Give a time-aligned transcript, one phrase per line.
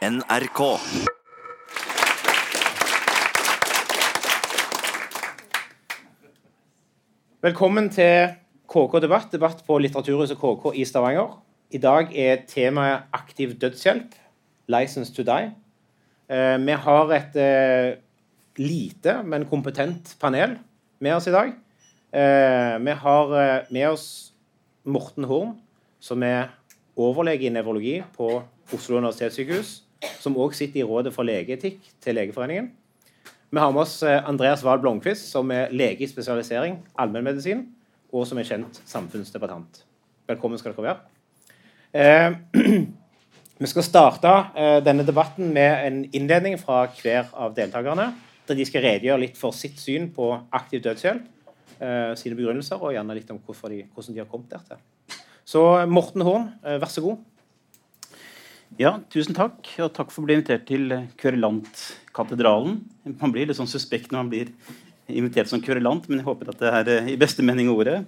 [0.00, 0.60] NRK.
[7.44, 8.30] Velkommen til
[8.64, 11.34] KK Debatt, debatt på Litteraturhuset KK i Stavanger.
[11.76, 14.14] I dag er temaet aktiv dødshjelp,
[14.68, 15.52] 'License to Die'.
[16.30, 17.98] Eh, vi har et eh,
[18.56, 20.56] lite, men kompetent panel
[20.98, 21.52] med oss i dag.
[22.12, 24.32] Eh, vi har med oss
[24.84, 25.60] Morten Horn,
[26.00, 26.48] som er
[26.96, 28.42] overlege i nevrologi på
[28.72, 29.89] Oslo universitetssykehus,
[30.20, 32.70] som òg sitter i Rådet for legeetikk til Legeforeningen.
[33.50, 37.64] Vi har med oss eh, Andreas Wahl Blomkvist, som er lege i spesialisering allmennmedisin,
[38.14, 39.82] og som er kjent samfunnsdebattant.
[40.30, 41.00] Velkommen skal dere være.
[41.92, 42.84] Eh,
[43.62, 48.12] vi skal starte eh, denne debatten med en innledning fra hver av deltakerne,
[48.46, 51.26] der de skal redegjøre litt for sitt syn på aktiv dødshjelp,
[51.82, 55.18] eh, sine begrunnelser, og gjerne litt om de, hvordan de har kommet der til.
[55.42, 57.18] Så Morten Horn, eh, vær så god.
[58.78, 59.66] Ja, tusen takk.
[59.82, 62.78] Og takk for å bli invitert til Kverulant-katedralen.
[63.18, 64.52] Man blir litt sånn suspekt når man blir
[65.10, 67.98] invitert som kverulant, men jeg håper at det er eh, i beste mening ordet.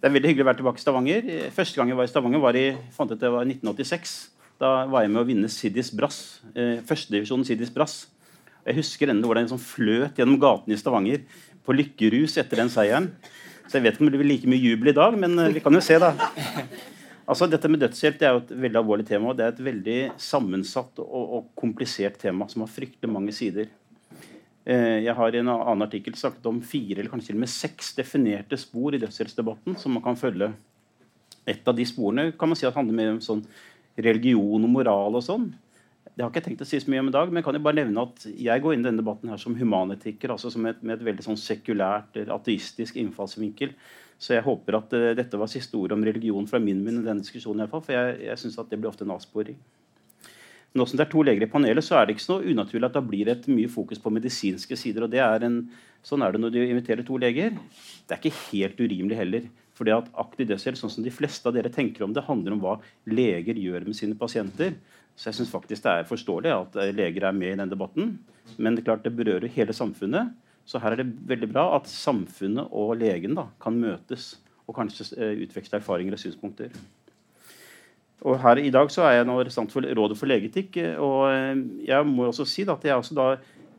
[0.00, 1.28] Det er veldig hyggelig å være tilbake i Stavanger.
[1.52, 4.14] Første gang jeg var i Stavanger, var i fant ut det var 1986.
[4.58, 6.40] Da var jeg med å vinne Siddis Brass.
[6.54, 8.00] Eh, Førstedivisjonen Siddis Brass.
[8.64, 11.24] Jeg husker ennå hvordan jeg liksom fløt gjennom gatene i Stavanger
[11.68, 13.12] på lykkerus etter den seieren.
[13.68, 15.64] Så jeg vet ikke om det blir like mye jubel i dag, men eh, vi
[15.64, 16.14] kan jo se, da.
[17.28, 19.30] Altså, dette med dødshjelp det er jo et veldig alvorlig tema.
[19.30, 23.68] og Det er et veldig sammensatt og, og komplisert tema som har fryktelig mange sider.
[24.64, 27.52] Eh, jeg har i en annen artikkel sagt om fire eller kanskje til og med
[27.52, 30.50] seks definerte spor i dødshjelpsdebatten som man kan følge.
[31.48, 33.44] Et av de sporene kan man si at handler mer om sånn
[33.98, 35.50] religion og moral og sånn.
[36.08, 37.62] Det har ikke tenkt å si så mye om i dag, men jeg kan jo
[37.62, 40.80] bare nevne at jeg går inn i denne debatten her som humanetiker, altså som et,
[40.82, 43.76] med et veldig sånn sekulært, ateistisk innfallsvinkel.
[44.18, 47.06] Så jeg håper at uh, dette var siste ord om religion fra min munn i
[47.06, 47.66] denne diskusjonen.
[47.66, 49.58] I fall, for jeg, jeg synes at det blir ofte en avsporing.
[50.76, 52.96] Nå som det er to leger i panelet, så er det ikke så unaturlig at
[52.98, 55.06] da blir det et mye fokus på medisinske sider.
[55.06, 55.62] og det er en,
[56.06, 57.56] Sånn er det når du inviterer to leger.
[58.06, 59.48] Det er ikke helt urimelig heller.
[59.76, 62.54] For det at aktiv dødshjelp, sånn som de fleste av dere tenker om det, handler
[62.54, 62.76] om hva
[63.10, 64.76] leger gjør med sine pasienter.
[65.18, 68.12] Så jeg syns faktisk det er forståelig at eh, leger er med i den debatten.
[68.56, 70.30] Men det klart det berører hele samfunnet.
[70.68, 74.34] Så her er det veldig bra at samfunnet og legen da, kan møtes
[74.68, 76.74] og kanskje eh, utveksle erfaringer og synspunkter.
[78.28, 80.76] Og her I dag så er jeg nå representant for Rådet for legeetikk.
[81.00, 83.28] og eh, Jeg må også si at jeg også da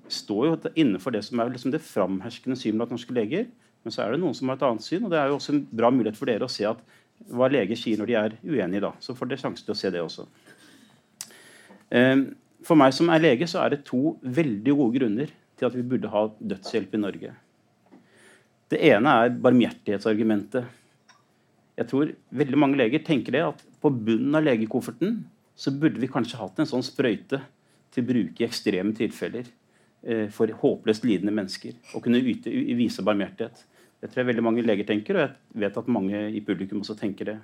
[0.10, 3.46] står jo innenfor det som er liksom det framherskende synet blant norske leger.
[3.84, 5.54] Men så er det noen som har et annet syn, og det er jo også
[5.54, 6.82] en bra mulighet for dere å se at
[7.30, 8.82] hva leger sier når de er uenige.
[8.88, 10.26] da, Så får dere sjanse til å se det også.
[11.94, 12.26] Ehm,
[12.66, 15.86] for meg som er lege, så er det to veldig gode grunner til at vi
[15.86, 17.34] burde ha dødshjelp i Norge.
[18.70, 20.68] Det ene er barmhjertighetsargumentet.
[21.80, 22.12] Jeg tror
[22.42, 25.22] veldig mange leger tenker det at på bunnen av legekofferten
[25.60, 27.42] så burde vi kanskje hatt en sånn sprøyte
[27.94, 29.48] til bruk i ekstreme tilfeller
[30.04, 31.76] eh, for håpløst lidende mennesker.
[31.96, 33.64] Og kunne yte, vise barmhjertighet.
[34.00, 36.96] Det tror jeg veldig mange leger tenker, og jeg vet at mange i publikum også
[37.00, 37.40] tenker det.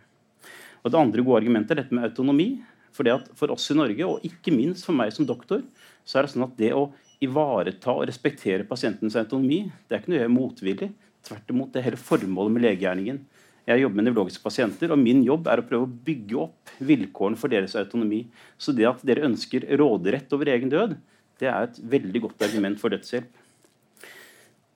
[0.85, 2.49] Og Det andre gode argumentet er dette med autonomi.
[2.95, 5.65] For, det at for oss i Norge, og ikke minst for meg som doktor,
[6.07, 6.85] så er det sånn at det å
[7.23, 10.89] ivareta og respektere pasientens autonomi det er ikke noe jeg er motvillig.
[11.25, 13.21] Tvert imot, det er hele formålet med legegjerningen.
[13.65, 17.39] Jeg jobber med nevrologiske pasienter, og min jobb er å prøve å bygge opp vilkårene
[17.39, 18.21] for deres autonomi.
[18.61, 20.93] Så det at dere ønsker råderett over egen død,
[21.41, 23.41] det er et veldig godt argument for dødshjelp.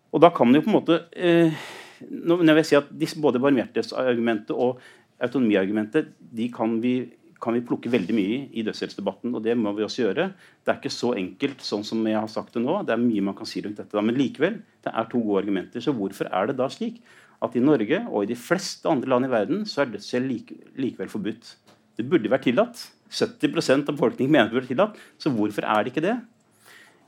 [0.10, 1.54] Og da kan jo på en måte eh,
[2.02, 4.80] Når jeg vil si at disse, både barmhjertighetsargumentet og
[5.22, 6.94] autonomiargumentet de kan vi
[7.42, 10.30] kan vi plukke veldig mye i dødshjelpsdebatten, og det må vi også gjøre.
[10.64, 12.82] Det er ikke så enkelt sånn som jeg har sagt det nå.
[12.88, 14.04] Det er mye man kan si rundt dette.
[14.06, 15.84] Men likevel, det er to gode argumenter.
[15.84, 17.00] Så hvorfor er det da slik
[17.46, 20.60] at i Norge og i de fleste andre land i verden så er dødshjelp like,
[20.80, 21.54] likevel forbudt?
[22.00, 22.84] Det burde vært tillatt.
[23.10, 25.02] 70% av befolkningen mener det burde vært tillatt.
[25.22, 26.20] Så hvorfor er det ikke det?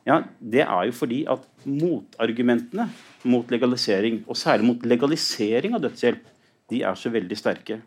[0.08, 2.88] Ja, Det er jo fordi at motargumentene
[3.24, 6.24] mot legalisering, og særlig mot legalisering av dødshjelp,
[6.72, 7.81] de er så veldig sterke.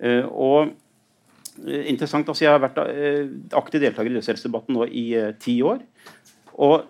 [0.00, 0.72] Uh, og
[1.64, 2.28] interessant.
[2.28, 5.82] Altså, jeg har vært eh, aktiv deltaker i dødshjelpsdebatten nå i eh, ti år.
[6.56, 6.86] Og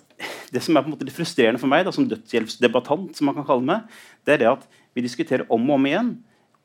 [0.55, 3.37] det som er på en måte det frustrerende for meg da, som dødshjelpsdebattant, som man
[3.39, 4.67] kan kalle meg, det er det at
[4.97, 6.13] vi diskuterer om og om igjen,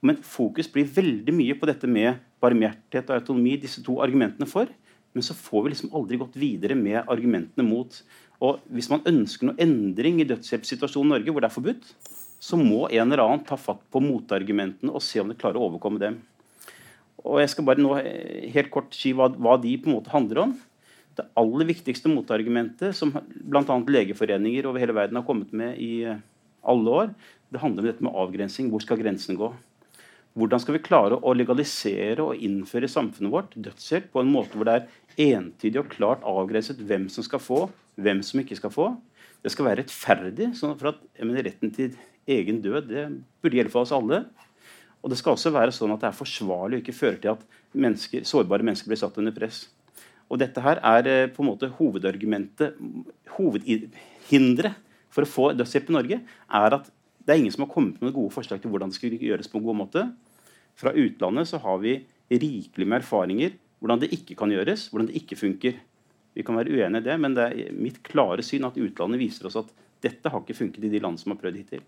[0.02, 4.72] men fokus blir veldig mye på dette med barmhjertighet og autonomi, disse to argumentene for.
[5.14, 8.00] Men så får vi liksom aldri gått videre med argumentene mot.
[8.42, 11.92] Og Hvis man ønsker noe endring i dødshjelpssituasjonen i Norge, hvor det er forbudt,
[12.42, 15.68] så må en eller annen ta fatt på motargumentene og se om de klarer å
[15.68, 16.18] overkomme dem.
[17.28, 17.96] Og jeg skal bare nå
[18.56, 20.54] helt kort si hva, hva, de på en måte handler om.
[21.18, 23.78] Det aller viktigste motargumentet som bl.a.
[23.96, 26.22] legeforeninger over hele verden har kommet med i eh,
[26.62, 27.12] alle år,
[27.52, 28.70] det handler om dette med avgrensing.
[28.72, 29.52] Hvor skal grensen gå?
[30.40, 34.56] Hvordan skal vi klare å legalisere og innføre i samfunnet vårt dødshjelp på en måte
[34.56, 37.66] hvor det er entydig og klart avgrenset hvem som skal få,
[38.00, 38.88] hvem som ikke skal få.
[39.44, 40.54] Det skal være rettferdig.
[40.56, 41.98] sånn for at mener, Retten til
[42.30, 43.06] egen død det
[43.44, 44.24] burde gjelde for oss alle.
[45.02, 47.46] Og det skal også være sånn at det er forsvarlig og ikke fører til at
[47.74, 49.66] mennesker, sårbare mennesker blir satt under press.
[50.32, 52.78] Og dette her er eh, på en måte hovedargumentet,
[53.36, 54.78] hovedhinderet
[55.12, 58.16] for å få dødshjelp i Norge, er at det er ingen som har kommet med
[58.16, 60.06] gode forslag til hvordan det skal gjøres på en god måte.
[60.80, 62.00] Fra utlandet så har vi
[62.32, 65.80] rikelig med erfaringer hvordan det ikke kan gjøres, hvordan det ikke funker.
[66.38, 69.50] Vi kan være uenige i det, men det er mitt klare syn at utlandet viser
[69.50, 71.84] oss at dette har ikke funket i de land som har prøvd hittil.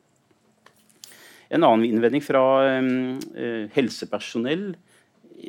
[1.54, 4.72] En annen innvending fra eh, helsepersonell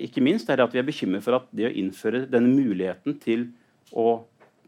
[0.04, 3.46] ikke minst, er at vi er bekymret for at det å innføre denne muligheten til
[3.94, 4.24] å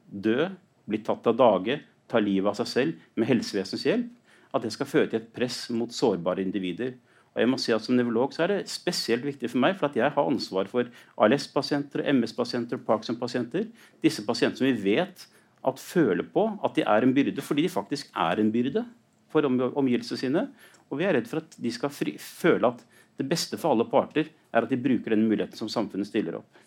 [0.06, 0.48] dø,
[0.86, 4.10] bli tatt av dage, ta livet av seg selv med helsevesenets hjelp,
[4.54, 6.94] at det skal føre til et press mot sårbare individer.
[7.34, 9.96] Og jeg må si at Som nevrolog er det spesielt viktig for meg, for at
[9.98, 10.88] jeg har ansvar for
[11.20, 13.66] ALS-pasienter, MS-pasienter og Parkinson-pasienter.
[14.00, 15.26] Disse pasienter som vi vet
[15.66, 18.86] at føler på at de er en byrde, fordi de faktisk er en byrde
[19.32, 20.44] for omgivelsene sine.
[20.90, 22.84] Og vi er redd for at de skal føle at
[23.16, 26.62] det beste for alle parter er at de bruker den muligheten som samfunnet stiller opp.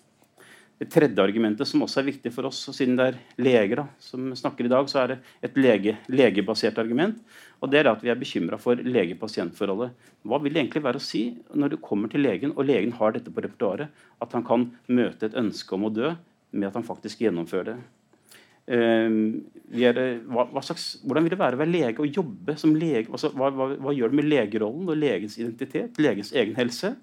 [0.79, 3.83] Det tredje argumentet, som også er viktig for oss, og siden det er leger da,
[3.99, 7.17] som snakker i dag, så er det et lege, legebasert argument.
[7.59, 9.91] og det er at Vi er bekymra for lege-pasient-forholdet.
[10.23, 13.11] Hva vil det egentlig være å si når du kommer til legen, og legen har
[13.11, 13.89] dette på repertoaret,
[14.21, 16.15] at han kan møte et ønske om å dø
[16.51, 17.98] med at han faktisk gjennomfører det?
[18.69, 19.99] Uh, er,
[20.29, 23.07] hva, hva slags, hvordan vil det være å være lege og jobbe som lege?
[23.09, 26.95] Altså, hva, hva, hva, gjør det med legerollen og legens identitet, legens egen helse?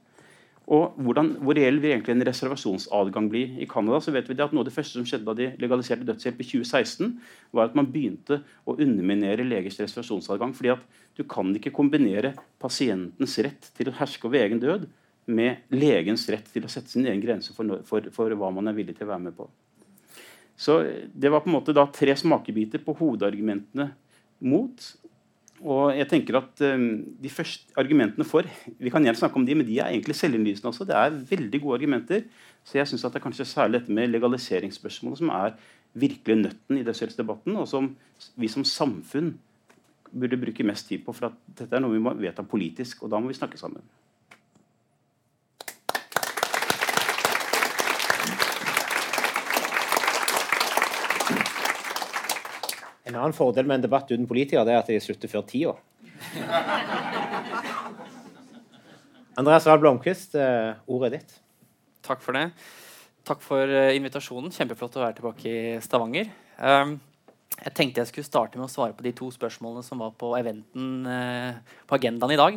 [0.67, 3.45] Og hvordan, Hvor reell vil egentlig en reservasjonsadgang bli?
[3.63, 6.07] I Canada så vet vi at Noe av det første som skjedde da de legaliserte
[6.09, 7.13] dødshjelp i 2016,
[7.55, 10.55] var at man begynte å underminere legers reservasjonsadgang.
[10.55, 10.83] fordi at
[11.15, 14.89] Du kan ikke kombinere pasientens rett til å herske over egen død
[15.27, 18.75] med legens rett til å sette sin egen grense for, for, for hva man er
[18.75, 19.49] villig til å være med på.
[20.56, 20.82] Så
[21.12, 23.91] Det var på en måte da tre smakebiter på hovedargumentene
[24.41, 24.87] mot.
[25.64, 28.44] Og jeg tenker at um, De første argumentene for
[28.76, 30.85] vi kan gjerne snakke om de, men de er egentlig selvinnlysende også.
[30.88, 32.26] Det er veldig gode argumenter.
[32.64, 35.56] Så jeg synes at det er kanskje særlig dette med legaliseringsspørsmålet som er
[35.97, 37.94] virkelig nøtten i dødshjelpsdebatten, og som
[38.37, 39.37] vi som samfunn
[40.12, 41.14] burde bruke mest tid på.
[41.17, 43.85] For at dette er noe vi må vedta politisk, og da må vi snakke sammen.
[53.17, 55.73] En annen fordel med en debatt uten politikere det er at de slutter før tida.
[59.41, 61.33] Andreas Wahl Blomkvist, eh, ordet er ditt.
[62.05, 62.51] Takk for det.
[63.27, 64.53] Takk for eh, invitasjonen.
[64.53, 66.29] Kjempeflott å være tilbake i Stavanger.
[66.61, 66.91] Um,
[67.57, 70.29] jeg tenkte jeg skulle starte med å svare på de to spørsmålene som var på
[70.37, 71.53] eventen uh,
[71.89, 72.53] på agendaen i dag.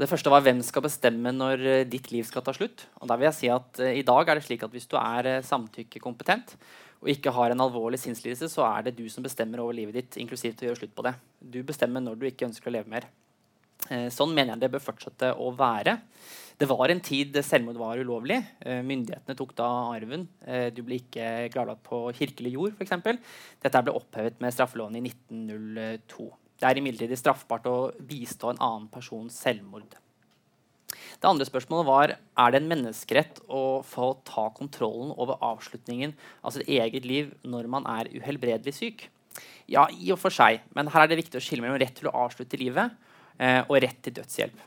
[0.00, 2.78] Det første var hvem skal bestemme når ditt liv skal ta slutt.
[3.00, 5.44] Og der vil jeg si at I dag er det slik at hvis du er
[5.44, 6.56] samtykkekompetent,
[7.02, 10.20] og ikke har en alvorlig sinnslidelse, så er det du som bestemmer over livet ditt,
[10.22, 11.16] inklusiv til å gjøre slutt på det.
[11.42, 13.08] Du bestemmer når du ikke ønsker å leve mer.
[13.90, 15.96] Eh, sånn mener jeg det bør fortsette å være.
[16.60, 18.38] Det var en tid selvmord var ulovlig.
[18.62, 19.66] Eh, myndighetene tok da
[19.96, 20.28] arven.
[20.46, 23.18] Eh, du ble ikke gravlagt på kirkelig jord, f.eks.
[23.64, 26.28] Dette ble opphevet med straffeloven i 1902.
[26.62, 29.98] Det er imidlertid straffbart å bistå en annen persons selvmord.
[30.92, 36.54] Det andre spørsmålet var er det en menneskerett å få ta kontrollen over avslutningen av
[36.54, 39.06] sitt eget liv når man er uhelbredelig syk.
[39.70, 42.10] Ja, i og for seg, men her er det viktig å skille mellom rett til
[42.10, 42.92] å avslutte livet
[43.38, 44.58] eh, og rett til dødshjelp.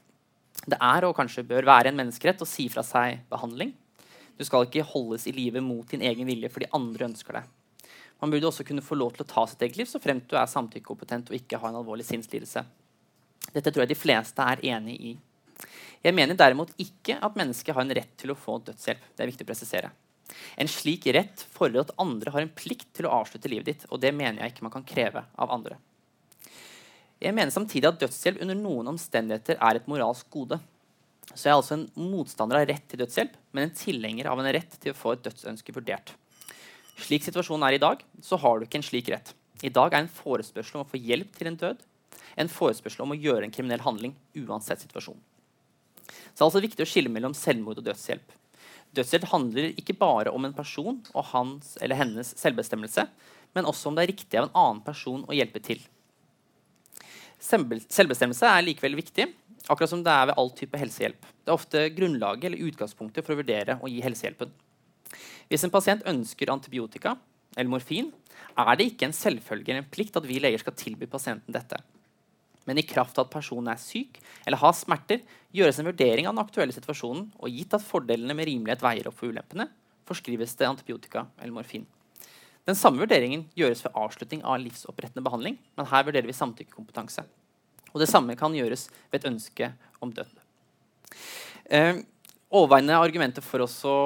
[0.65, 3.75] Det er og kanskje bør være en menneskerett å si fra seg behandling.
[4.35, 7.43] Du skal ikke holdes i live mot din egen vilje fordi andre ønsker det.
[8.21, 10.37] Man burde også kunne få lov til å ta sitt eget liv så fremt du
[10.39, 12.63] er samtykkekompetent og ikke har en alvorlig sinnslidelse.
[13.51, 15.13] Dette tror jeg de fleste er enig i.
[16.05, 19.07] Jeg mener derimot ikke at mennesket har en rett til å få dødshjelp.
[19.15, 19.89] Det er viktig å presisere.
[20.59, 23.85] En slik rett fordrer at andre har en plikt til å avslutte livet ditt.
[23.89, 25.77] og det mener jeg ikke man kan kreve av andre.
[27.21, 30.59] Jeg mener samtidig at dødshjelp under noen omstendigheter er et moralsk gode.
[31.33, 34.51] Så jeg er altså en motstander av rett til dødshjelp, men en tilhenger av en
[34.53, 36.13] rett til å få et dødsønske vurdert.
[37.01, 39.33] Slik situasjonen er i dag, så har du ikke en slik rett.
[39.63, 41.81] I dag er en forespørsel om å få hjelp til en død
[42.35, 45.17] en forespørsel om å gjøre en kriminell handling uansett situasjon.
[46.05, 48.33] Så det er altså viktig å skille mellom selvmord og dødshjelp.
[48.95, 53.07] Dødshjelp handler ikke bare om en person og hans eller hennes selvbestemmelse,
[53.55, 55.81] men også om det er riktig av en annen person å hjelpe til.
[57.39, 59.27] Selvbestemmelse er likevel viktig,
[59.67, 61.27] akkurat som det er ved all type helsehjelp.
[61.43, 64.53] Det er ofte grunnlaget eller utgangspunktet for å vurdere å gi helsehjelpen.
[65.51, 67.15] Hvis en pasient ønsker antibiotika
[67.55, 68.09] eller morfin,
[68.55, 71.81] er det ikke en selvfølge eller en plikt at vi leger skal tilby pasienten dette
[72.65, 75.21] men i kraft av at personen er syk eller har smerter,
[75.55, 79.17] gjøres en vurdering av den aktuelle situasjonen, og gitt at fordelene med rimelighet veier opp
[79.19, 79.69] for ulempene,
[80.09, 81.85] forskrives det antibiotika eller morfin.
[82.65, 87.25] Den samme vurderingen gjøres ved avslutning av livsopprettende behandling, men her vurderer vi samtykkekompetanse.
[87.93, 89.69] Og det samme kan gjøres ved et ønske
[90.03, 90.31] om død.
[91.69, 92.01] Eh,
[92.49, 93.97] overveiende argumenter for oss å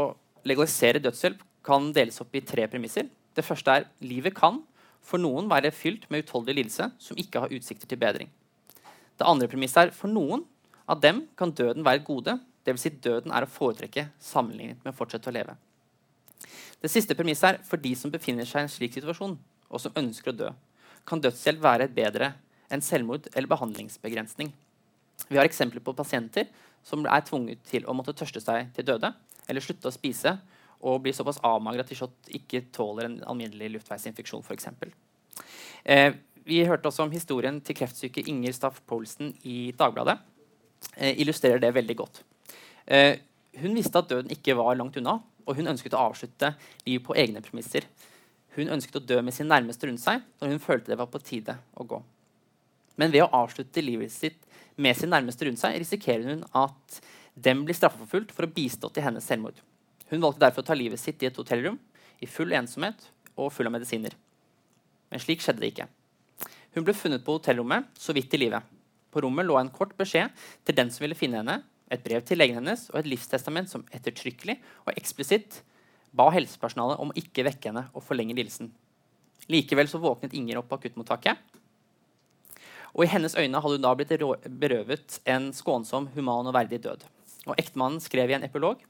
[0.47, 3.07] legalisere dødshjelp kan deles opp i tre premisser.
[3.35, 4.61] Det første er livet kan
[5.05, 8.29] for noen være fylt med utholdelig lidelse som ikke har utsikter til bedring.
[9.19, 10.45] Det andre premisset er for noen
[10.89, 12.37] av dem kan døden være et gode.
[12.65, 12.85] Dvs.
[12.85, 15.55] Si døden er å foretrekke sammenlignet med å fortsette å leve.
[16.79, 19.35] Det siste premisset er for de som befinner seg i en slik situasjon,
[19.69, 20.51] og som ønsker å dø,
[21.07, 22.31] kan dødshjelp være bedre
[22.71, 24.53] enn selvmord eller behandlingsbegrensning.
[25.27, 26.47] Vi har eksempler på pasienter
[26.85, 29.11] som er tvunget til å måtte tørste seg til døde
[29.49, 30.37] eller slutte å spise
[30.79, 34.69] og blir såpass avmagra at de ikke tåler en alminnelig luftveisinfeksjon f.eks.
[35.83, 36.13] Eh,
[36.49, 40.17] vi hørte også om historien til kreftsyke Inger Staff Poulsen i Dagbladet.
[40.95, 42.23] Eh, illustrerer det veldig godt.
[42.87, 43.19] Eh,
[43.61, 46.53] hun visste at døden ikke var langt unna, og hun ønsket å avslutte
[46.85, 47.85] livet på egne premisser.
[48.57, 51.21] Hun ønsket å dø med sin nærmeste rundt seg når hun følte det var på
[51.21, 52.01] tide å gå.
[52.99, 54.41] Men ved å avslutte livet sitt
[54.75, 56.99] med sin nærmeste rundt seg risikerer hun at
[57.39, 59.61] dem blir straffeforfulgt for å bistå til hennes selvmord.
[60.09, 61.77] Hun valgte derfor å ta livet sitt i et hotellrom
[62.19, 63.05] i full ensomhet
[63.37, 64.15] og full av medisiner.
[65.09, 65.87] Men slik skjedde det ikke.
[66.75, 68.61] Hun ble funnet på hotellrommet så vidt i live.
[69.09, 70.29] På rommet lå en kort beskjed
[70.67, 73.85] til den som ville finne henne, et brev til legen hennes og et livstestament som
[73.95, 75.63] ettertrykkelig og eksplisitt
[76.13, 78.69] ba helsepersonalet om å ikke vekke henne og forlenge lidelsen.
[79.49, 81.39] Likevel så våknet Inger opp på akuttmottaket.
[82.93, 84.13] Og i hennes øyne hadde hun da blitt
[84.61, 87.05] berøvet en skånsom, human og verdig død.
[87.49, 88.81] Og Ektemannen skrev i en epilog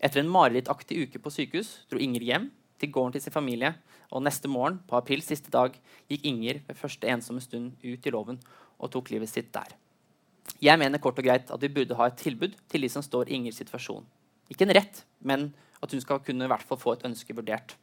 [0.00, 3.74] etter en marerittaktig uke på sykehus dro Inger hjem til gården til sin familie,
[4.10, 5.76] og neste morgen, på aprils siste dag,
[6.10, 8.40] gikk Inger ved første ensomme stund ut i loven
[8.80, 9.76] og tok livet sitt der.
[10.60, 13.28] Jeg mener kort og greit at vi burde ha et tilbud til de som står
[13.28, 14.06] i Ingers situasjon.
[14.50, 17.76] Ikke en rett, men at hun skal kunne i hvert fall få et ønske vurdert.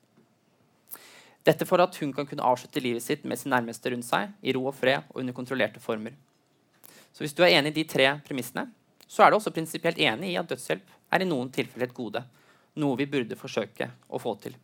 [1.47, 4.51] Dette for at hun kan kunne avslutte livet sitt med sin nærmeste rundt seg, i
[4.53, 6.17] ro og fred og under kontrollerte former.
[7.15, 8.67] Så hvis du er enig i de tre premissene,
[9.07, 12.21] så er du også prinsipielt enig i at dødshjelp er i noen tilfeller et gode,
[12.75, 14.57] noe vi burde forsøke å få til.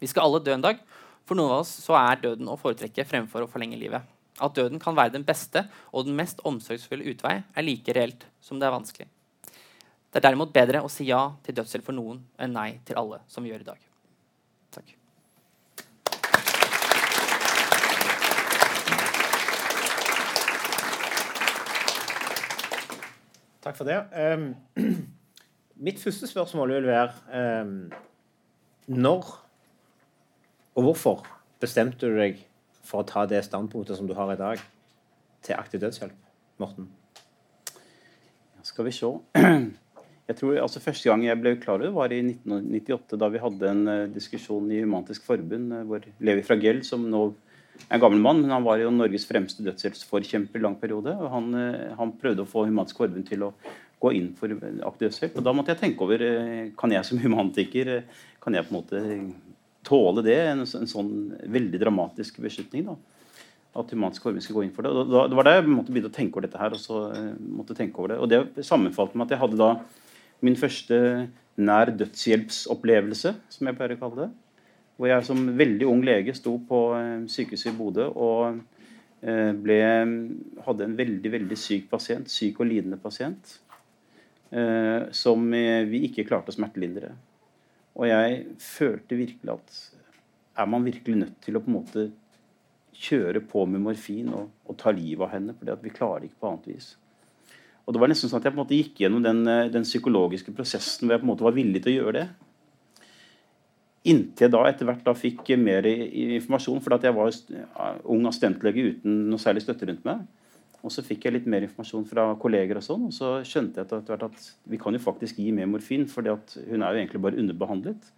[0.00, 0.80] Vi skal alle dø en dag.
[1.28, 4.06] For noen av oss så er døden å foretrekke fremfor å forlenge livet.
[4.40, 8.58] At døden kan være den beste og den mest omsorgsfulle utvei, er like reelt som
[8.58, 9.06] det er vanskelig.
[10.10, 13.20] Det er derimot bedre å si ja til dødshjelp for noen enn nei til alle,
[13.30, 13.84] som vi gjør i dag.
[14.74, 14.96] Takk.
[23.60, 24.00] Takk for det.
[24.16, 24.48] Um,
[25.86, 27.76] mitt første spørsmål vil være um,
[28.88, 29.28] Når
[30.76, 31.26] og hvorfor
[31.60, 32.40] bestemte du deg
[32.86, 34.62] for å ta det standpunktet som du har i dag,
[35.44, 36.16] til aktiv dødshjelp?
[36.60, 36.88] Morten?
[37.70, 39.12] Ja, skal vi se.
[40.30, 43.40] Jeg tror altså Første gang jeg ble klar over det, var i 1998, da vi
[43.42, 47.24] hadde en uh, diskusjon i Humantisk Forbund uh, hvor Levi Fragell, som nå
[47.80, 51.16] er en gammel mann, men han var jo Norges fremste dødshjelpsforkjemper i lang periode.
[51.18, 53.50] og han, uh, han, prøvde å få Humantisk Forbund til å
[53.98, 55.40] gå inn for aktiv dødshjelp.
[55.40, 56.22] og Da måtte jeg tenke over
[56.78, 57.96] kan jeg som humaniker
[58.38, 59.02] kan jeg på en måte
[59.86, 61.12] tåle det, en, en, sånn
[61.50, 62.86] veldig dramatisk beslutning.
[62.90, 62.96] da,
[63.80, 64.92] At Humansk Forbund skal gå inn for det.
[64.92, 66.76] Og da, det var da jeg måtte begynne å tenke over dette her.
[66.76, 68.18] Og så eh, måtte tenke over det.
[68.20, 69.70] Og det sammenfalt med at jeg hadde da
[70.44, 71.00] min første
[71.60, 74.30] nær dødshjelpsopplevelse, som jeg pleier å kalle det.
[75.00, 78.60] Hvor jeg som veldig ung lege sto på eh, sykehuset i Bodø og
[79.24, 79.80] eh, ble,
[80.66, 83.58] hadde en veldig veldig syk pasient, syk og lidende pasient,
[85.14, 85.44] som
[85.86, 87.12] vi ikke klarte å smertelindre.
[87.98, 89.78] Og jeg følte virkelig at
[90.60, 92.08] er man virkelig nødt til å på en måte
[93.00, 95.54] kjøre på med morfin og, og ta livet av henne?
[95.56, 96.92] For vi klarer ikke på annet vis.
[97.86, 99.42] Og det var nesten sånn at Jeg på en måte gikk gjennom den,
[99.72, 102.26] den psykologiske prosessen hvor jeg på en måte var villig til å gjøre det.
[104.10, 107.34] Inntil da etter hvert da fikk mer informasjon, fordi jeg var
[108.08, 110.22] ung assistentlege uten noe særlig støtte rundt meg.
[110.80, 113.88] Og så fikk jeg litt mer informasjon fra kolleger, og sånn, og så skjønte jeg
[113.88, 117.20] etter hvert at vi kan jo faktisk gi mer morfin, for hun er jo egentlig
[117.20, 118.08] bare underbehandlet.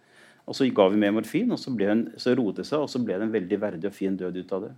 [0.47, 2.91] Og så ga vi mer morfin, og så, ble hun, så roet det seg, og
[2.91, 4.73] så ble det en veldig verdig og fin død ut av det.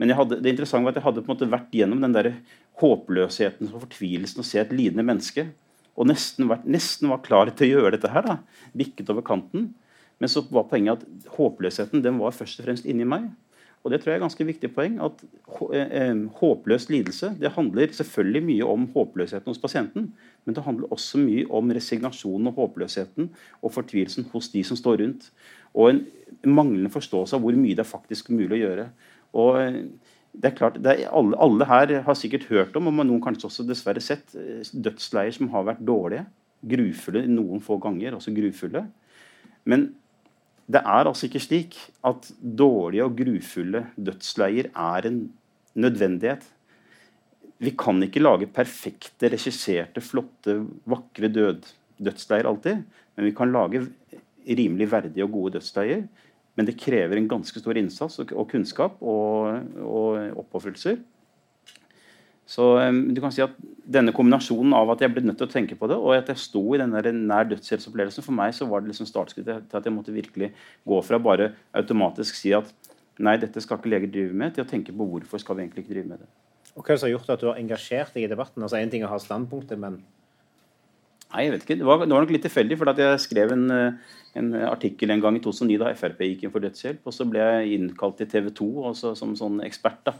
[0.00, 2.30] Men hadde, det interessante var at jeg hadde på en måte vært gjennom den der
[2.82, 5.46] håpløsheten og fortvilelsen å se et lidende menneske.
[5.94, 8.26] Og nesten, vært, nesten var klar til å gjøre dette her.
[8.26, 8.38] da,
[8.74, 9.70] Bikket over kanten.
[10.18, 13.30] Men så var poenget at håpløsheten den var først og fremst inni meg.
[13.84, 14.94] Og det tror jeg er et ganske viktig poeng.
[15.04, 15.24] at
[15.76, 20.14] eh, eh, Håpløs lidelse det handler selvfølgelig mye om håpløsheten hos pasienten,
[20.44, 23.28] men det handler også mye om resignasjonen og håpløsheten
[23.62, 25.28] og fortvilelsen hos de som står rundt.
[25.74, 26.00] Og en
[26.44, 28.86] manglende forståelse av hvor mye det er faktisk mulig å gjøre.
[29.36, 29.82] Og eh,
[30.32, 33.46] det er klart, det er alle, alle, her har sikkert hørt om, og noen kanskje
[33.50, 34.32] også dessverre sett,
[34.72, 36.24] dødsleier som har vært dårlige.
[36.64, 38.86] Grufulle noen få ganger, også grufulle.
[39.68, 39.92] Men
[40.64, 41.76] det er altså ikke slik
[42.08, 45.18] at dårlige og grufulle dødsleier er en
[45.76, 46.44] nødvendighet.
[47.60, 51.68] Vi kan ikke lage perfekte, regisserte, flotte, vakre død,
[52.00, 52.84] dødsleier alltid.
[53.16, 53.84] Men vi kan lage
[54.48, 56.06] rimelig verdige og gode dødsleier.
[56.56, 60.96] Men det krever en ganske stor innsats og, og kunnskap og, og oppofrelser.
[62.46, 63.54] Så du kan si at
[63.88, 66.42] denne kombinasjonen av at jeg ble nødt til å tenke på det, og at jeg
[66.42, 66.92] sto i den
[67.28, 70.50] nær dødshjelpsopplevelsen, for meg så var det liksom startskrittet til at jeg måtte virkelig
[70.84, 72.68] gå fra bare automatisk si at
[73.22, 75.84] nei, dette skal ikke leger drive med, til å tenke på hvorfor skal vi egentlig
[75.84, 76.30] ikke drive med det.
[76.74, 78.64] Og Hva er det som har gjort at du har engasjert deg i debatten?
[78.64, 80.00] Altså Én ting er å ha standpunktet, men
[81.34, 81.76] Nei, jeg vet ikke.
[81.80, 82.76] Det var, det var nok litt tilfeldig.
[82.78, 83.66] for Jeg skrev en,
[84.38, 87.00] en, artikkel en gang i 2009 da Frp gikk inn for dødshjelp.
[87.02, 89.98] og Så ble jeg innkalt til TV 2 også, som sånn ekspert.
[90.06, 90.14] da,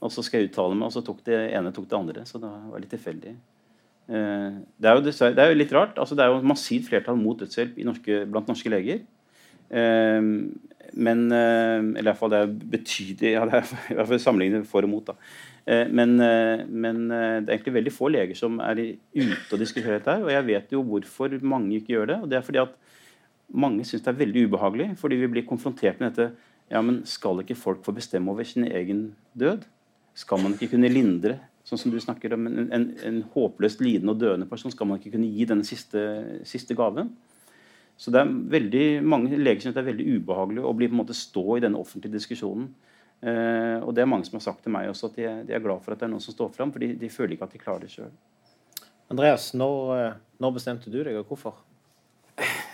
[0.00, 2.26] og Så skal jeg uttale meg, og så tok det ene tok det andre.
[2.28, 3.34] Så det var litt tilfeldig.
[4.10, 5.98] Eh, det er, jo, det er jo litt rart.
[5.98, 9.02] altså Det er jo massivt flertall mot dødshjelp norske, blant norske leger.
[10.90, 14.86] Eh, men Eller i det er betydelig ja, det er, i hvert fall sammenlignet for
[14.86, 15.06] og mot.
[15.06, 15.16] da
[15.70, 18.80] Eh, men, eh, men, eh, det er egentlig veldig få leger som er
[19.14, 20.16] ute og diskuterer dette.
[20.24, 22.18] Og jeg vet jo hvorfor mange ikke gjør det.
[22.22, 22.74] og det er fordi at
[23.52, 24.88] mange syns det er veldig ubehagelig.
[24.98, 26.32] Fordi vi blir konfrontert med dette.
[26.70, 29.66] Ja, men skal ikke folk få bestemme over sin egen død?
[30.14, 31.38] Skal man ikke kunne lindre?
[31.64, 34.98] Sånn som du snakker om En, en, en håpløst lidende og døende person, skal man
[34.98, 36.00] ikke kunne gi denne siste,
[36.44, 37.12] siste gaven?
[38.00, 41.02] Så det er veldig mange leger syns det er veldig ubehagelig å bli på en
[41.02, 42.70] måte stå i denne offentlige diskusjonen.
[43.20, 45.60] Eh, og det er mange som har sagt til meg også at de, de, er
[45.60, 47.56] glad for at det er noen som står fram, for de, de føler ikke at
[47.56, 48.14] de klarer det sjøl.
[49.12, 51.60] Andreas, når, eh, når, bestemte du deg, og hvorfor?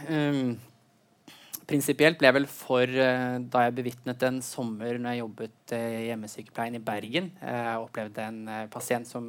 [0.07, 0.55] Um,
[1.67, 5.83] prinsipielt ble jeg vel for uh, da jeg bevitnet en sommer når jeg jobbet i
[5.83, 7.33] uh, hjemmesykepleien i Bergen.
[7.43, 9.27] Jeg opplevde en pasient som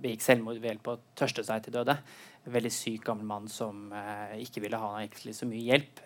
[0.00, 1.98] begikk selvmord ved hjelp av å tørste seg til døde.
[2.44, 3.92] Veldig syk gammel mann som
[4.34, 6.00] ikke ville ha egentlig så mye hjelp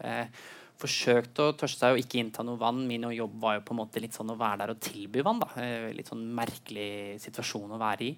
[0.80, 2.84] forsøkte å tørste seg og ikke innta noe vann.
[2.88, 5.40] Min jobb var jo på en måte litt sånn å være der og tilby vann.
[5.40, 5.48] da.
[5.62, 8.12] Eh, litt sånn merkelig situasjon å være i.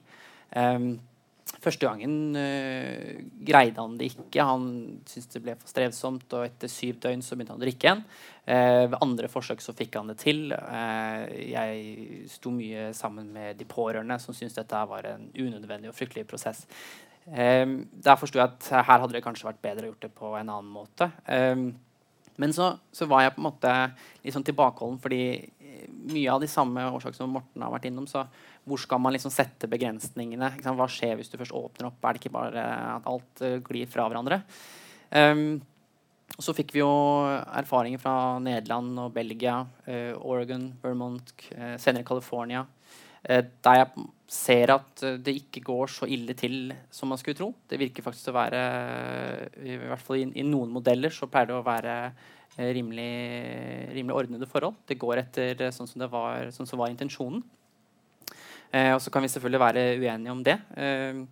[1.59, 4.45] Første gangen uh, greide han det ikke.
[4.45, 4.67] Han
[5.09, 8.03] syntes det ble for strevsomt, og etter syv døgn så begynte han å drikke igjen.
[8.45, 10.53] Eh, ved andre forsøk så fikk han det til.
[10.53, 15.97] Eh, jeg sto mye sammen med de pårørende, som syntes dette var en unødvendig og
[15.97, 16.67] fryktelig prosess.
[17.29, 20.33] Um, der forsto jeg at her hadde det kanskje vært bedre å gjort det på
[20.39, 21.11] en annen måte.
[21.29, 21.71] Um,
[22.39, 23.73] men så, så, var jeg på en måte
[24.23, 28.07] litt sånn tilbakeholden fordi eh, mye av de samme årsakene som Morten har vært innom.
[28.09, 28.23] Så
[28.69, 30.53] hvor skal man liksom sette begrensningene?
[30.63, 31.99] Hva skjer hvis du først åpner opp?
[31.99, 34.41] Er det ikke bare at alt uh, glir fra hverandre?
[35.11, 35.59] Um,
[36.39, 36.93] så fikk vi jo
[37.27, 38.15] erfaringer fra
[38.45, 42.67] Nederland og Belgia, uh, Oregon, Vermont, uh, senere California.
[43.29, 47.49] der jeg ser at det ikke går så ille til som man skulle tro.
[47.69, 48.61] Det virker faktisk å være
[49.65, 53.13] I hvert fall i, i noen modeller så pleier det å være eh, rimelig,
[53.97, 54.83] rimelig ordnede forhold.
[54.85, 57.41] Det går etter eh, sånn som var, sånn som var intensjonen.
[58.69, 60.59] Eh, og så kan vi selvfølgelig være uenige om det.
[60.77, 61.25] Eh,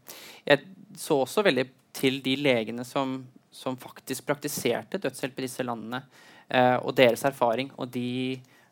[0.48, 0.64] jeg
[0.96, 3.18] så også veldig til de legene som,
[3.52, 6.00] som faktisk praktiserte dødshjelp i disse landene,
[6.48, 7.72] eh, og deres erfaring.
[7.76, 8.08] Og de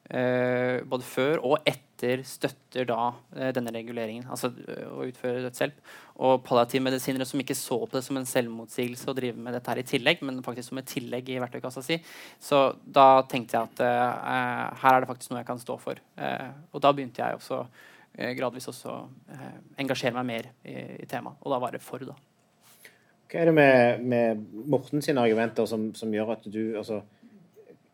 [0.08, 5.78] eh, både før og etter etter støtter da eh, denne reguleringen, altså å utføre dødshjelp.
[6.24, 9.80] Og palliativmedisinere som ikke så på det som en selvmotsigelse å drive med dette her
[9.80, 11.98] i tillegg, men faktisk som et tillegg i verktøykassa si.
[12.42, 15.98] Så da tenkte jeg at uh, her er det faktisk noe jeg kan stå for.
[16.18, 19.00] Uh, og da begynte jeg også uh, gradvis også
[19.82, 21.40] engasjere meg mer i, i temaet.
[21.42, 22.14] Og da var det for, da.
[23.26, 27.00] Hva er det med, med Morten sine argumenter som, som gjør at du altså,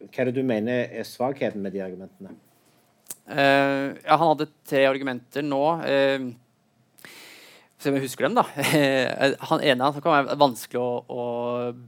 [0.03, 2.37] Hva er det du mener er svakheten med de argumentene?
[3.31, 5.65] Uh, ja, han hadde tre argumenter nå.
[5.85, 6.31] Uh,
[7.81, 8.43] Se om jeg husker dem, da.
[9.49, 11.23] han ene han kan være vanskelig å, å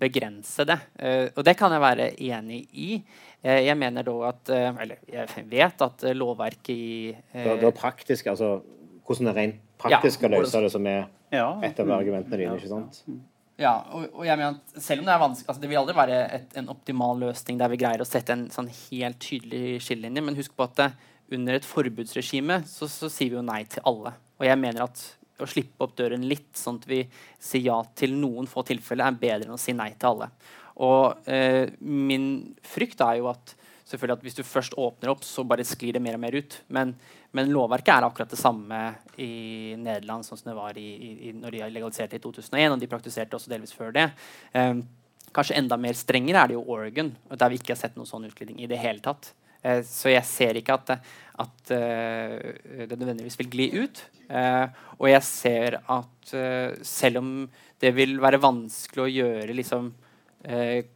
[0.01, 0.79] begrense det.
[0.97, 2.95] Uh, og det kan jeg være enig i.
[3.43, 8.63] jeg mener da at Eller jeg vet at lovverket i det, det er praktisk, altså
[9.05, 11.05] hvordan det rent praktisk skal ja, løse det, som er
[11.67, 12.57] et av argumentene dine.
[12.57, 13.03] ikke sant?
[13.61, 15.95] Ja, og, og, jeg mener at selv om det er vanskelig altså Det vil aldri
[15.97, 20.25] være et, en optimal løsning der vi greier å sette en sånn helt tydelig skillelinje,
[20.25, 20.89] men husk på at det,
[21.37, 24.14] under et forbudsregime så, så, sier vi jo nei til alle.
[24.40, 25.03] Og jeg mener at
[25.42, 27.01] å slippe opp døren litt, sånn at vi
[27.42, 30.31] sier ja til noen få tilfeller, er bedre enn å si nei til alle.
[30.83, 33.57] Og eh, min frykt er jo at
[33.92, 36.57] selvfølgelig at hvis du først åpner opp, så bare sklir det mer og mer ut.
[36.73, 36.95] Men,
[37.37, 38.81] men lovverket er akkurat det samme
[39.21, 40.88] i Nederland sånn som det var i,
[41.29, 44.09] i, når de legaliserte i 2001, og de praktiserte også delvis før det.
[44.57, 44.75] Eh,
[45.33, 48.29] kanskje enda mer strengere er det jo Oregon, der vi ikke har sett noen sånn
[48.29, 49.33] utglidning i det hele tatt.
[49.62, 50.94] Eh, så jeg ser ikke at,
[51.42, 54.05] at eh, det nødvendigvis vil gli ut.
[54.33, 54.66] Eh,
[54.98, 56.33] og jeg ser at
[56.87, 57.31] selv om
[57.83, 59.90] det vil være vanskelig å gjøre liksom,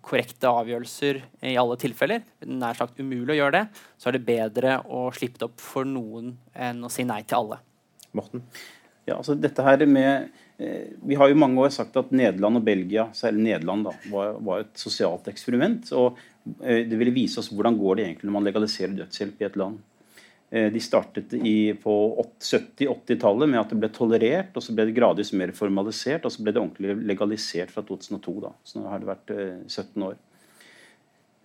[0.03, 1.19] korrekte avgjørelser
[1.51, 5.39] i alle tilfeller, nær sagt umulig å gjøre det, så er det bedre å slippe
[5.39, 7.59] det opp for noen enn å si nei til alle.
[8.17, 8.43] Morten?
[9.07, 13.11] Ja, altså dette her med Vi har jo mange år sagt at Nederland og Belgia,
[13.15, 15.93] særlig Nederland, da, var, var et sosialt eksperiment.
[15.93, 19.57] og Det ville vise oss hvordan går det egentlig når man legaliserer dødshjelp i et
[19.59, 19.81] land.
[20.51, 21.93] Eh, de startet i, på
[22.39, 26.45] 70-80-tallet med at det ble tolerert, og så ble det gradvis mer formalisert, og så
[26.45, 28.37] ble det ordentlig legalisert fra 2002.
[28.45, 30.21] da, Så nå har det vært 17 eh, år.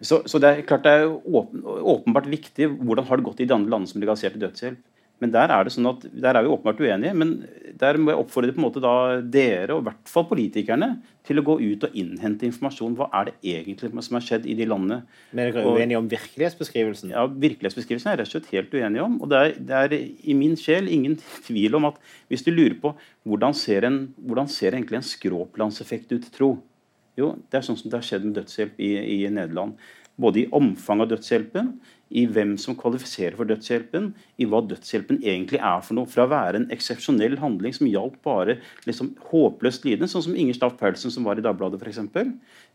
[0.01, 3.53] Så, så, det er klart det er åpenbart viktig hvordan har det gått i de
[3.53, 4.79] andre landene som legaliserte dødshjelp.
[5.21, 7.13] Men der er det sånn at, der er vi åpenbart uenige.
[7.17, 7.33] Men
[7.77, 10.95] der må jeg oppfordre på en måte da dere, og i hvert fall politikerne,
[11.27, 12.95] til å gå ut og innhente informasjon.
[12.97, 15.03] Hva er det egentlig som har skjedd i de landene?
[15.29, 17.13] Men dere er uenige om virkelighetsbeskrivelsen?
[17.13, 19.19] Ja, virkelighetsbeskrivelsen er jeg rett og slett helt uenig om.
[19.21, 22.01] Og det er, det er, i min sjel ingen tvil om at
[22.33, 22.95] hvis du lurer på
[23.29, 26.55] hvordan ser, en, hvordan ser egentlig en skråplanseffekt ut, tro?
[27.19, 29.77] Jo, det er sånn som det har skjedd med dødshjelp i, i Nederland.
[30.19, 31.71] Både i omfang av dødshjelpen,
[32.11, 34.09] i hvem som kvalifiserer for dødshjelpen,
[34.41, 36.09] i hva dødshjelpen egentlig er for noe.
[36.11, 40.59] Fra å være en eksepsjonell handling som hjalp bare liksom, håpløst lidende, sånn som Inger
[40.59, 42.01] Staff Paulsen som var i Dagbladet f.eks.,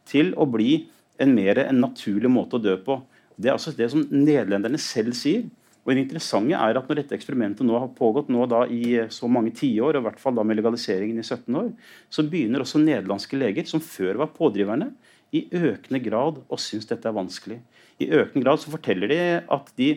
[0.09, 0.87] til å bli
[1.21, 3.01] en mer en naturlig måte å dø på.
[3.37, 5.45] Det er altså det som nederlenderne selv sier.
[5.87, 8.43] Og det interessante er at Når dette eksperimentet nå har pågått nå
[8.75, 11.69] i så mange tiår, og i hvert fall da med legaliseringen i 17 år,
[12.11, 14.91] så begynner også nederlandske leger, som før var pådriverne,
[15.35, 17.61] i økende grad og synes dette er vanskelig
[18.03, 19.97] i økende grad så forteller de at de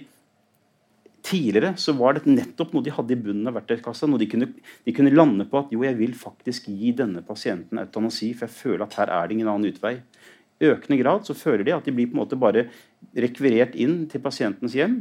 [1.29, 4.07] Tidligere så var det nettopp noe de hadde i bunnen av verktøykassa.
[4.07, 4.45] Noe de kunne,
[4.87, 8.55] de kunne, lande på at jo, jeg vil faktisk gi denne pasienten eutanasi, for jeg
[8.55, 9.97] føler at her er det ingen annen utvei.
[10.63, 12.63] I økende grad så føler de at de blir på en måte bare
[13.19, 14.95] rekvirert inn til pasientens hjem,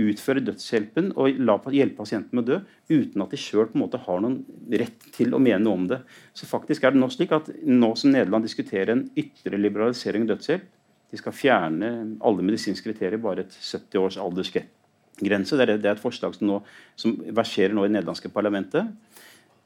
[0.00, 4.40] utføre dødshjelpen og la, hjelpe pasienten med å dø, uten at de sjøl har noen
[4.70, 6.00] rett til å mene noe om det.
[6.34, 10.34] Så faktisk er det Nå slik at nå som Nederland diskuterer en ytre liberalisering av
[10.34, 10.66] dødshjelp,
[11.14, 11.90] de skal fjerne
[12.26, 15.54] alle medisinske kriterier, bare et 70 års aldersgrense.
[15.60, 16.56] Det er, et forslag som, nå,
[16.98, 18.90] som verserer nå i det nederlandske parlamentet.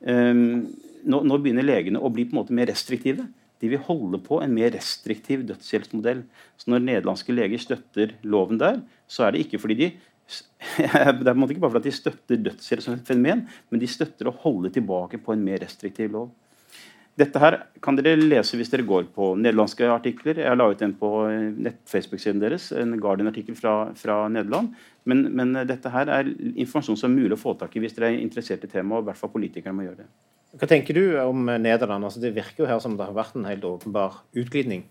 [0.05, 0.69] Um,
[1.09, 3.25] nå, nå, begynner legene å bli på en måte mer restriktive.
[3.63, 6.21] De vil holde på en mer restriktiv dødshjelpsmodell.
[6.61, 9.91] Så når nederlandske leger støtter loven der, så er det ikke fordi de
[10.79, 13.81] det er på en måte ikke bare fordi de støtter dødshjelp som et fenomen, men
[13.81, 16.31] de støtter å holde tilbake på en mer restriktiv lov.
[17.19, 20.39] Dette her kan dere lese hvis dere går på nederlandske artikler.
[20.39, 21.09] Jeg har laget en på
[21.91, 24.71] Facebook-siden deres, en Guardian-artikkel fra, fra, Nederland.
[25.09, 28.13] Men, men, dette her er informasjon som er mulig å få tak i hvis dere
[28.13, 29.01] er interessert i temaet.
[29.01, 30.09] og i hvert fall politikerne må gjøre det.
[30.61, 32.07] Hva tenker du om Nederland?
[32.07, 34.87] Altså, det virker jo her som det har vært en helt åpenbar utglidning.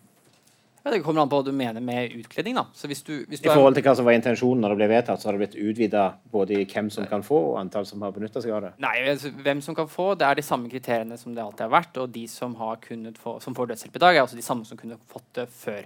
[0.88, 2.56] Ja, Det kommer an på hva du mener med utkledning.
[2.56, 2.64] da.
[2.88, 5.20] Hvis du, hvis du I forhold til hva som var intensjonen når det ble vedtatt,
[5.20, 8.14] så har det blitt utvida både i hvem som kan få, og antall som har
[8.16, 8.72] benytta seg av det?
[8.80, 11.74] Nei, altså, hvem som kan få, det er de samme kriteriene som det alltid har
[11.76, 12.00] vært.
[12.00, 12.80] Og de som, har
[13.20, 15.84] få, som får dødshjelp i dag, er også de samme som kunne fått det før.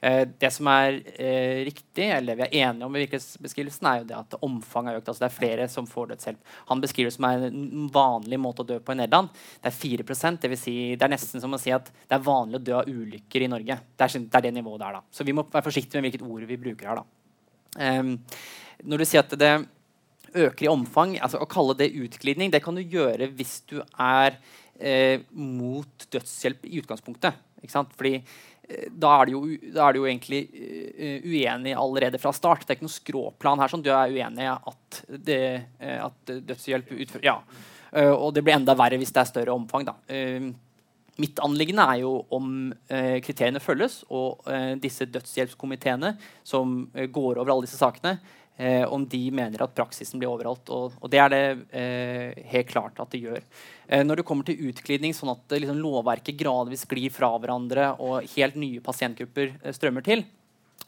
[0.00, 4.06] Eh, det som er eh, riktig, eller vi er enige om i virkelighetsbeskrivelsen, er jo
[4.08, 5.10] det at omfanget har økt.
[5.12, 6.54] altså Det er flere som får dødshjelp.
[6.70, 9.28] Han beskriver det som en vanlig måte å dø på i Nederland.
[9.60, 12.24] Det er 4% det, vil si, det er nesten som å si at det er
[12.24, 13.76] vanlig å dø av ulykker i Norge.
[13.96, 14.96] Det er, det, er det nivået der.
[15.00, 15.04] da.
[15.12, 17.02] Så vi må være forsiktige med hvilket ord vi bruker her.
[17.02, 17.06] da.
[18.00, 18.16] Um,
[18.82, 19.52] når du sier at det
[20.30, 24.38] øker i omfang, altså å kalle det utglidning, det kan du gjøre hvis du er
[24.78, 27.36] eh, mot dødshjelp i utgangspunktet.
[27.60, 27.92] Ikke sant?
[27.98, 28.20] Fordi
[28.90, 29.42] da er, jo,
[29.74, 32.64] da er, du jo, egentlig uh, uenig allerede fra start.
[32.64, 33.72] Det er ikke noe skråplan her.
[33.72, 33.84] Sånn.
[33.84, 37.38] Du er uenig i at, uh, at dødshjelp utfører Ja.
[37.90, 39.88] Uh, og det blir enda verre hvis det er større omfang.
[39.88, 39.96] Da.
[41.20, 44.46] mitt anliggende er jo om kriteriene følges, og
[44.80, 46.14] disse dødshjelpskomiteene
[46.46, 48.14] som går over alle disse sakene,
[48.60, 50.70] eh, om de mener at praksisen blir overholdt.
[50.74, 51.44] Og, og det er det
[51.76, 53.46] eh, helt klart at det gjør.
[53.88, 58.28] Eh, når det kommer til utglidning, sånn at liksom, lovverket gradvis glir fra hverandre og
[58.36, 60.26] helt nye pasientgrupper eh, strømmer til,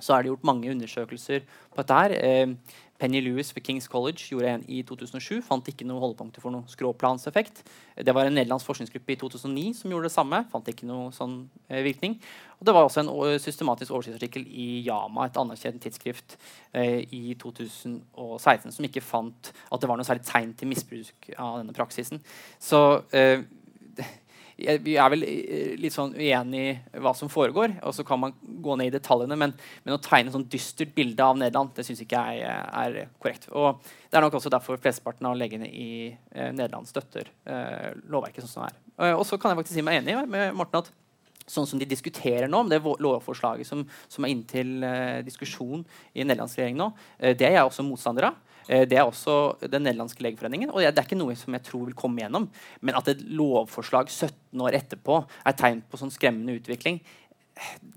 [0.02, 1.98] så er det gjort mange undersøkelser på dette.
[2.02, 2.54] her.
[3.02, 5.40] Penny Lewis ved Kings College gjorde en i 2007.
[5.42, 7.64] Fant ikke noe holdepunkter for noen skråplanseffekt.
[7.98, 10.44] Det var en nederlandsk forskningsgruppe i 2009 som gjorde det samme.
[10.52, 12.14] Fant ikke noe sånn eh, virkning.
[12.60, 13.10] Og det var også en
[13.42, 16.36] systematisk oversiktsartikkel i Yama, et anerkjent tidsskrift,
[16.78, 21.58] eh, i 2016 som ikke fant at det var noe særlig tegn til misbruk av
[21.58, 22.22] denne praksisen.
[22.62, 22.78] Så
[23.10, 23.42] eh,
[24.84, 27.76] vi er vel eh, litt sånn uenig i hva som foregår.
[27.88, 30.94] Og så kan man gå ned i detaljene, men, men å tegne et sånn dystert
[30.96, 33.48] bilde av Nederland det syns ikke jeg er korrekt.
[33.50, 38.44] Og Det er nok også derfor flesteparten av legene i eh, Nederland støtter eh, lovverket
[38.44, 38.80] sånn som det er.
[39.06, 40.92] Eh, og så kan jeg faktisk si meg enig med Morten at
[41.48, 45.82] sånn som de diskuterer nå, om det lovforslaget som, som er inntil eh, diskusjon
[46.14, 48.40] i nederlandsregjeringen nå, eh, det er jeg også motstander av.
[48.68, 50.70] Eh, det er også Den nederlandske legeforeningen.
[50.70, 52.48] og Det er ikke noe som jeg tror vil komme gjennom.
[52.80, 57.00] Men at et lovforslag 17 år etterpå er tegn på sånn skremmende utvikling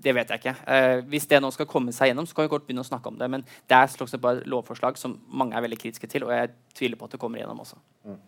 [0.02, 0.56] Det vet jeg ikke.
[0.68, 3.08] Eh, hvis det nå skal komme seg gjennom, så kan vi godt begynne å snakke
[3.08, 3.28] om det.
[3.30, 6.96] Men det er slags bare lovforslag som mange er veldig kritiske til, og jeg tviler
[6.96, 7.80] på at det kommer igjennom også.
[8.04, 8.18] Mm.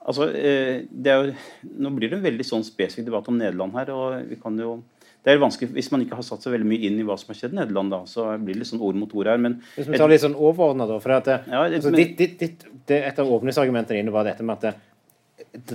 [0.00, 1.34] Altså, eh, jo,
[1.80, 3.90] nå blir det en veldig sånn spesifikk debatt om Nederland her.
[3.90, 4.82] og vi kan jo
[5.20, 7.32] det er vanskelig, Hvis man ikke har satt seg veldig mye inn i hva som
[7.32, 9.40] har skjedd i Nederland, da, så blir det litt sånn ord mot ord her.
[9.42, 11.00] Men, Hvis vi tar litt sånn overordna, da.
[11.04, 14.64] for at, ja, altså, ditt, ditt, ditt, det, Et av åpningsargumentene dine var dette med
[14.64, 14.78] at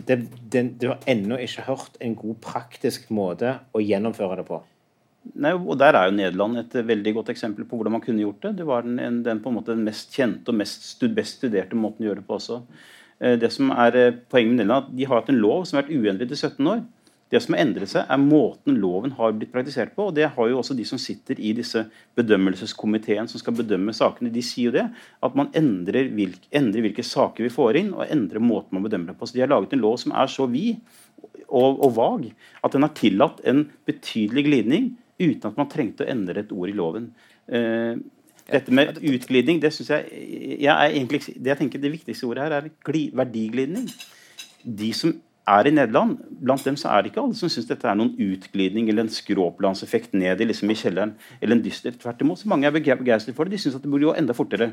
[0.07, 0.17] det,
[0.49, 4.61] det, du har ennå ikke hørt en god praktisk måte å gjennomføre det på.
[5.41, 8.43] Nei, og Der er jo Nederland et veldig godt eksempel på hvordan man kunne gjort
[8.45, 8.57] det.
[8.59, 11.77] Det var den, den på en måte den mest kjente og mest stud, best studerte
[11.77, 12.61] måten å gjøre det på også.
[13.19, 15.79] Eh, det som er eh, Poenget med Nederland at de har hatt en lov som
[15.79, 16.85] har vært uendret i 17 år.
[17.33, 20.09] Det som har endret seg, er måten loven har blitt praktisert på.
[20.09, 21.81] og Det har jo også de som sitter i disse
[22.17, 24.33] bedømmelseskomiteen som skal bedømme sakene.
[24.33, 24.85] De sier jo det,
[25.25, 29.13] at man endrer hvilke, endrer hvilke saker vi får inn, og endrer måten man bedømmer
[29.13, 29.25] det på.
[29.25, 30.77] Så De har laget en lov som er så vid
[31.49, 32.29] og, og vag
[32.63, 36.69] at den har tillatt en betydelig glidning uten at man trengte å endre et ord
[36.69, 37.09] i loven.
[37.47, 37.95] Eh,
[38.45, 40.25] dette med utglidning, det synes jeg,
[40.61, 42.69] jeg er egentlig, det jeg tenker det viktigste ordet her er
[43.17, 43.87] verdiglidning.
[44.61, 45.13] De som
[45.45, 48.15] er i Nederland, blant dem så er det ikke alle som syns dette er noen
[48.17, 51.13] utglidning eller en skråplanseffekt ned i, liksom i kjelleren.
[51.41, 51.93] eller en dyster.
[52.01, 52.39] Tvert imot.
[52.39, 53.55] så Mange er begeistret for det.
[53.55, 54.71] De syns det burde gå enda fortere.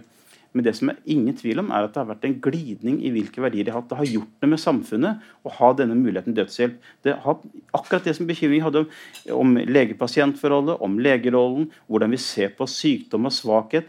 [0.53, 3.13] Men det som er ingen tvil om er at det har vært en glidning i
[3.13, 3.89] hvilke verdier de har hatt.
[3.89, 6.75] Det har gjort det med samfunnet å ha denne muligheten dødshjelp.
[7.05, 7.41] Det har
[7.73, 8.91] akkurat det som bekymring hadde om,
[9.33, 13.89] om lege-pasient-forholdet, om legerollen, hvordan vi ser på sykdom og svakhet.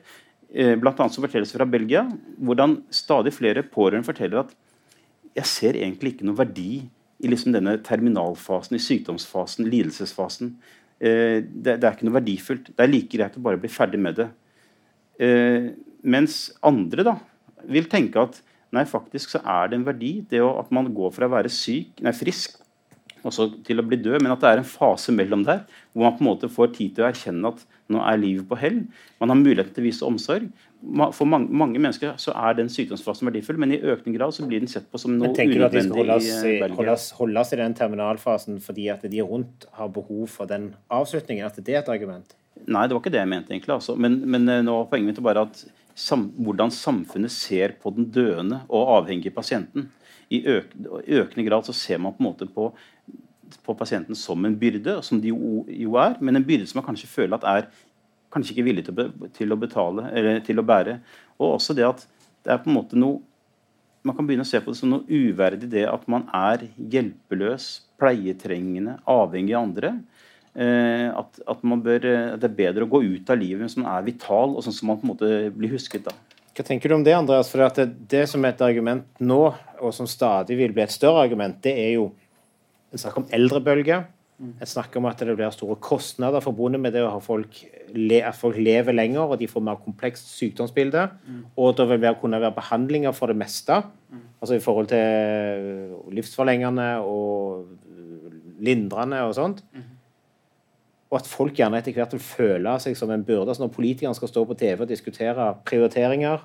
[0.54, 2.04] Eh, blant annet som fortelles fra Belgia
[2.38, 4.52] hvordan stadig flere pårørende forteller at
[5.38, 6.84] jeg ser egentlig ikke noe verdi
[7.24, 10.56] i liksom denne terminalfasen, i sykdomsfasen, lidelsesfasen.
[11.00, 12.72] Eh, det, det, er ikke noe verdifullt.
[12.74, 14.30] Det er like greit å bare bli ferdig med det.
[15.24, 15.70] Eh,
[16.04, 17.16] mens andre da,
[17.70, 18.42] vil tenke at
[18.74, 22.02] nei, faktisk så er det en verdi det at man går fra å være syk,
[22.04, 22.60] nei, frisk
[23.24, 25.62] til å bli død, men at det er en fase mellom der
[25.94, 28.58] hvor man på en måte får tid til å erkjenne at nå er livet på
[28.60, 28.84] hell.
[29.20, 30.48] Man har muligheten til å vise omsorg.
[31.16, 34.64] For mange, mange, mennesker så er den sykdomsfasen verdifull, men i økende grad så blir
[34.64, 35.40] den sett på som noe unødvendig.
[35.40, 39.24] Tenker du at de skal holdes, i, holdes, holdes i den terminalfasen fordi at de
[39.24, 41.48] rundt har behov for den avslutningen?
[41.48, 42.36] At det er et argument?
[42.64, 43.76] Nei, det var ikke det jeg mente, egentlig.
[43.76, 43.96] Altså.
[44.00, 45.64] Men, men eh, nå var poenget mitt bare at
[45.96, 49.90] sam, hvordan samfunnet ser på den døende og avhengige pasienten.
[50.34, 50.72] I øk,
[51.04, 52.72] økende grad så ser man på en måte på,
[53.66, 57.12] på pasienten som en byrde, som de jo, er, men en byrde som man kanskje
[57.12, 57.70] føler at er
[58.34, 58.88] kanskje ikke villig
[59.38, 60.98] til å, betale eller til å bære.
[61.38, 62.04] Og også det at
[62.44, 63.22] det er på en måte noe
[64.04, 67.68] man kan begynne å se på det som noe uverdig det at man er hjelpeløs,
[68.02, 69.94] pleietrengende, avhengig av andre.
[70.54, 74.04] Eh, at, at, bør, at, det er bedre å gå ut av livet som er
[74.06, 76.10] vital, og sånn som man på en måte blir husket.
[76.10, 76.44] da.
[76.54, 77.48] Hva tenker du om det, Andreas?
[77.50, 79.40] For det, det, som er et argument nå,
[79.80, 82.12] og som stadig vil bli et større argument, det er jo
[82.94, 84.04] en snakker om eldrebølge.
[84.44, 87.62] En snakker om at det blir store kostnader forbundet med det å ha folk,
[87.94, 91.06] at folk lever lenger og de får mer komplekst sykdomsbilde.
[91.56, 93.84] Og det vil kunne være behandlinger for det meste,
[94.42, 97.66] altså i forhold til livsforlengende og
[98.64, 99.64] lindrende og sånt
[101.14, 103.52] og at folk gjerne etter hvert vil føle seg som en byrde.
[103.52, 106.42] Altså når politikerne skal stå på TV og diskutere prioriteringer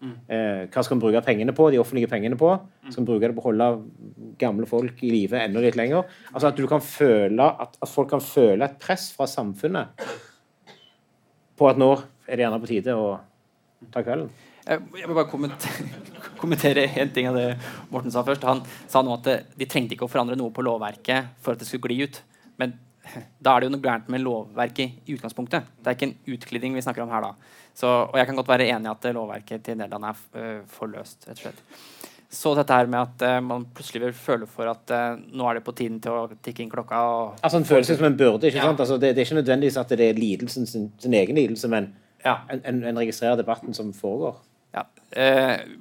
[0.00, 2.52] eh, Hva skal vi bruke pengene på, de offentlige pengene på?
[2.88, 3.70] Skal vi bruke det på å holde
[4.40, 6.08] gamle folk i live enda litt lenger?
[6.32, 10.04] Altså At, du kan føle, at, at folk kan føle et press fra samfunnet
[11.60, 11.90] på at nå
[12.24, 13.08] er det gjerne på tide å
[13.92, 14.30] ta kvelden.
[14.70, 15.28] Jeg må bare
[16.38, 17.48] kommentere én ting av det
[17.90, 18.44] Morten sa først.
[18.48, 21.68] Han sa nå at de trengte ikke å forandre noe på lovverket for at det
[21.68, 22.20] skulle gli ut.
[22.60, 22.76] Men
[23.44, 25.68] da er det jo noe gærent med lovverket i utgangspunktet.
[25.80, 27.34] Det er ikke en utglidning vi snakker om her da.
[27.76, 30.90] Så, og jeg kan godt være enig i at lovverket til Nederland er uh, for
[30.90, 31.62] løst, rett og slett.
[32.30, 35.58] Så dette her med at uh, man plutselig vil føle for at uh, nå er
[35.58, 37.00] det på tiden til å tikke inn klokka.
[37.14, 38.50] Og, altså En følelse som en burde.
[38.50, 38.68] ikke ja.
[38.68, 38.82] sant?
[38.84, 41.92] Altså, det, det, er ikke nødvendigvis at det er lidelsen sin, sin egen lidelse, men
[42.24, 42.40] ja.
[42.52, 44.38] en, en, en, registrerer debatten som foregår.
[44.70, 44.84] Ja.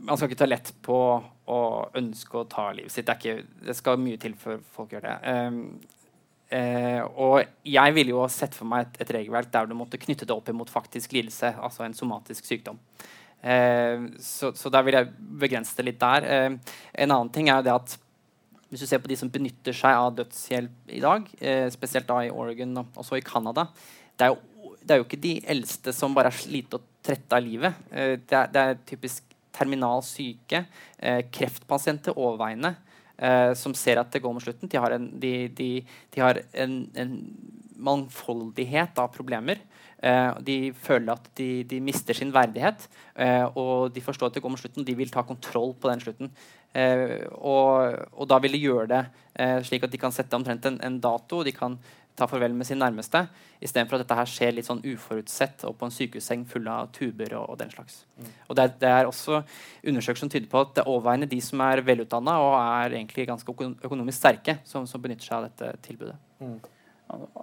[0.01, 0.95] man skal ikke ta lett på
[1.45, 1.59] å
[1.99, 3.05] ønske å ta livet sitt.
[3.05, 5.17] Det, ikke, det skal mye til før folk gjør det.
[6.49, 10.25] Eh, og jeg ville jo sett for meg et, et, regelverk der du måtte knytte
[10.25, 12.79] det opp imot faktisk lidelse, altså en somatisk sykdom.
[13.41, 15.11] Eh, så, så der vil jeg
[15.45, 16.25] begrense det litt der.
[16.25, 17.97] Eh, en annen ting er jo det at
[18.69, 22.19] hvis du ser på de som benytter seg av dødshjelp i dag, eh, spesielt da
[22.25, 23.65] i Oregon og også i Canada,
[24.19, 24.29] det,
[24.83, 27.81] det, er jo ikke de eldste som bare er slite og trette av livet.
[27.89, 30.67] Eh, det er, det, er, typisk terminal syke,
[31.01, 32.75] eh, kreftpasienter overveiende
[33.19, 34.71] eh, som ser at det går mot slutten.
[34.71, 35.69] De har en, de, de,
[36.15, 37.13] de har en, en
[37.79, 39.61] mangfoldighet av problemer.
[39.99, 42.87] Eh, de føler at de, de mister sin verdighet,
[43.19, 44.87] eh, og de forstår at det går mot slutten.
[44.87, 46.31] De vil ta kontroll på den slutten.
[46.73, 48.99] Eh, og, og, da vil de gjøre det
[49.41, 51.41] eh, slik at de kan sette omtrent en, en dato.
[51.43, 51.79] De kan
[52.19, 53.23] ta farvel med sin nærmeste,
[53.63, 57.35] istedenfor at dette her skjer litt sånn uforutsett og på en sykehusseng full av tuber
[57.39, 58.01] og, og den slags.
[58.19, 58.31] Mm.
[58.47, 61.39] Og det er, det er, også undersøkelser som tyder på at det er overveiende de
[61.43, 65.87] som er velutdanna og er egentlig ganske økonomisk sterke, som, som benytter seg av dette
[65.87, 66.19] tilbudet.
[66.43, 66.59] Mm.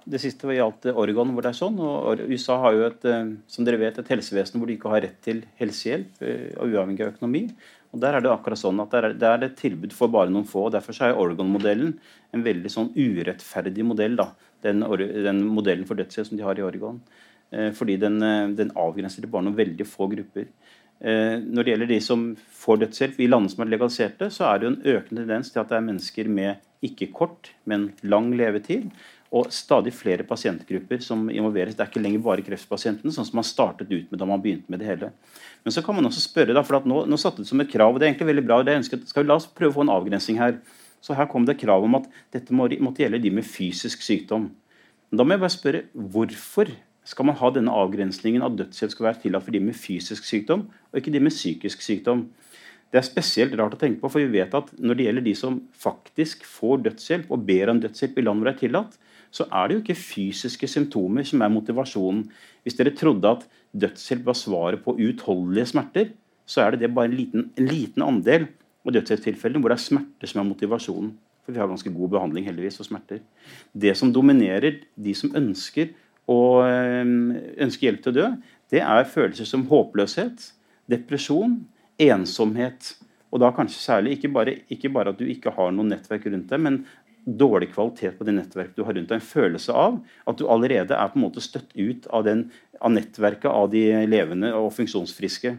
[0.06, 1.80] Det siste gjaldt Oregon, hvor det er sånn.
[1.82, 5.02] og USA har jo et, eh, som dere vet, et helsevesen hvor de ikke har
[5.02, 6.22] rett til helsehjelp,
[6.60, 7.48] og uavhengig av økonomi.
[7.96, 10.66] Og Der er det akkurat sånn at det er et tilbud for bare noen få.
[10.66, 11.94] og Derfor er Oregon-modellen
[12.34, 14.16] en veldig sånn urettferdig modell.
[14.16, 14.32] da,
[14.66, 14.83] Den,
[15.26, 17.00] den modellen for dødshjelp som de har i Oregon.
[17.55, 20.48] Eh, fordi den, eh, den, avgrenser til bare noen veldig få grupper.
[21.00, 24.59] Eh, når det gjelder de som får dødshjelp i landene som er legaliserte, så er
[24.59, 28.33] det jo en økende tendens til at det er mennesker med ikke kort, men lang
[28.37, 28.90] levetid.
[29.37, 31.74] Og stadig flere pasientgrupper som involveres.
[31.74, 34.70] Det er ikke lenger bare kreftpasientene, sånn som man startet ut med da man begynte
[34.70, 35.11] med det hele.
[35.64, 37.92] Men så kan man også spørre, da, for nå, nå satte det som et krav,
[37.92, 38.62] og det er egentlig veldig bra.
[38.62, 40.61] det jeg skal vi La oss prøve å få en avgrensing her.
[41.06, 44.50] Så Her kom det krav om at dette måtte gjelde de med fysisk sykdom.
[45.06, 46.72] Men da må jeg bare spørre, Hvorfor
[47.06, 50.66] skal man ha denne avgrensningen av dødshjelp skal være tillatt for de med fysisk sykdom,
[50.90, 52.26] og ikke de med psykisk sykdom?
[52.90, 55.34] Det er spesielt rart å tenke på, for vi vet at når det gjelder de
[55.38, 58.98] som faktisk får dødshjelp og ber om dødshjelp i land hvor det er tillatt,
[59.30, 62.24] så er det jo ikke fysiske symptomer som er motivasjonen.
[62.66, 66.14] Hvis dere trodde at dødshjelp var svaret på uutholdelige smerter,
[66.46, 68.46] så er det, det bare en liten, en liten andel
[68.87, 71.14] av dødshjelpstilfellene hvor det er smerte som er motivasjonen.
[71.46, 73.22] For vi har ganske god behandling heldigvis for smerter.
[73.70, 75.92] Det som dominerer de som ønsker,
[76.27, 76.38] å,
[77.62, 78.29] ønsker hjelp til å dø,
[78.75, 80.49] det er følelser som håpløshet,
[80.90, 81.61] depresjon,
[82.03, 82.96] ensomhet.
[83.31, 86.51] Og da kanskje særlig ikke bare, ikke bare at du ikke har noe nettverk rundt
[86.51, 86.81] deg, men
[87.27, 89.18] dårlig kvalitet på det nettverket du har rundt deg.
[89.18, 89.99] En følelse av
[90.31, 92.46] at du allerede er på en måte støtt ut av, den,
[92.79, 95.57] av nettverket av de levende og funksjonsfriske.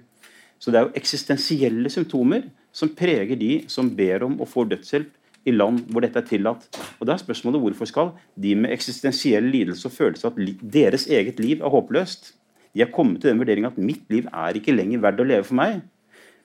[0.60, 5.14] Så det er jo eksistensielle symptomer som preger de som ber om og får dødshjelp
[5.48, 6.68] i land hvor dette er tillatt.
[7.00, 11.40] Og da er spørsmålet hvorfor skal de med eksistensiell lidelse og følelse at deres eget
[11.40, 12.34] liv er håpløst?
[12.74, 15.48] De har kommet til den vurderingen at mitt liv er ikke lenger verdt å leve
[15.48, 15.80] for meg.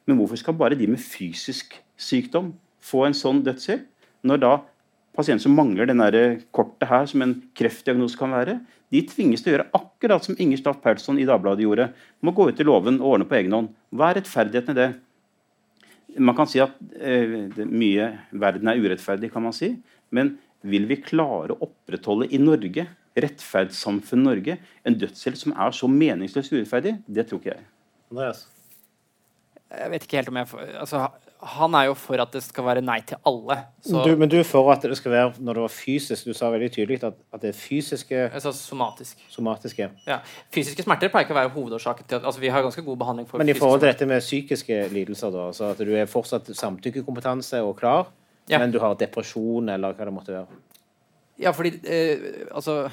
[0.07, 3.89] Men hvorfor skal bare de med fysisk sykdom få en sånn dødshjelp?
[4.23, 4.53] Når da
[5.17, 6.01] pasienter som mangler den
[6.55, 8.61] kortet her, som en kreftdiagnose kan være,
[8.93, 11.89] de tvinges til å gjøre akkurat som Inger Staff Paulsson i Dagbladet gjorde.
[12.21, 13.73] Må gå ut i låven og ordne på egen hånd.
[13.89, 14.89] Hva er rettferdigheten i det?
[16.21, 19.73] Man kan si at eh, mye verden er urettferdig, kan man si.
[20.13, 20.35] Men
[20.69, 22.85] vil vi klare å opprettholde i Norge,
[23.17, 26.99] rettferdssamfunnet Norge, en dødshjelp som er så meningsløst urettferdig?
[27.09, 27.69] Det tror ikke jeg.
[28.13, 28.45] Andreas?
[29.73, 30.53] Jeg vet ikke helt om jeg
[30.83, 31.07] altså,
[31.43, 33.57] han er jo for at det skal være nei til alle.
[33.83, 36.29] Du, men du er for at det skal være når det var fysisk?
[36.29, 39.25] Du sa veldig tydelig at, at det er fysiske altså Somatisk.
[39.33, 39.89] Somatiske.
[40.07, 40.21] Ja.
[40.55, 43.29] Fysiske smerter pleier ikke å være hovedårsaken til at altså, Vi har ganske god behandling
[43.29, 46.53] for Men i forhold til dette med psykiske lidelser, da, så at du er fortsatt
[46.55, 48.13] samtykkekompetanse og klar,
[48.51, 48.63] ja.
[48.63, 50.63] men du har depresjon eller hva det måtte være?
[51.43, 52.91] Ja, fordi eh, altså,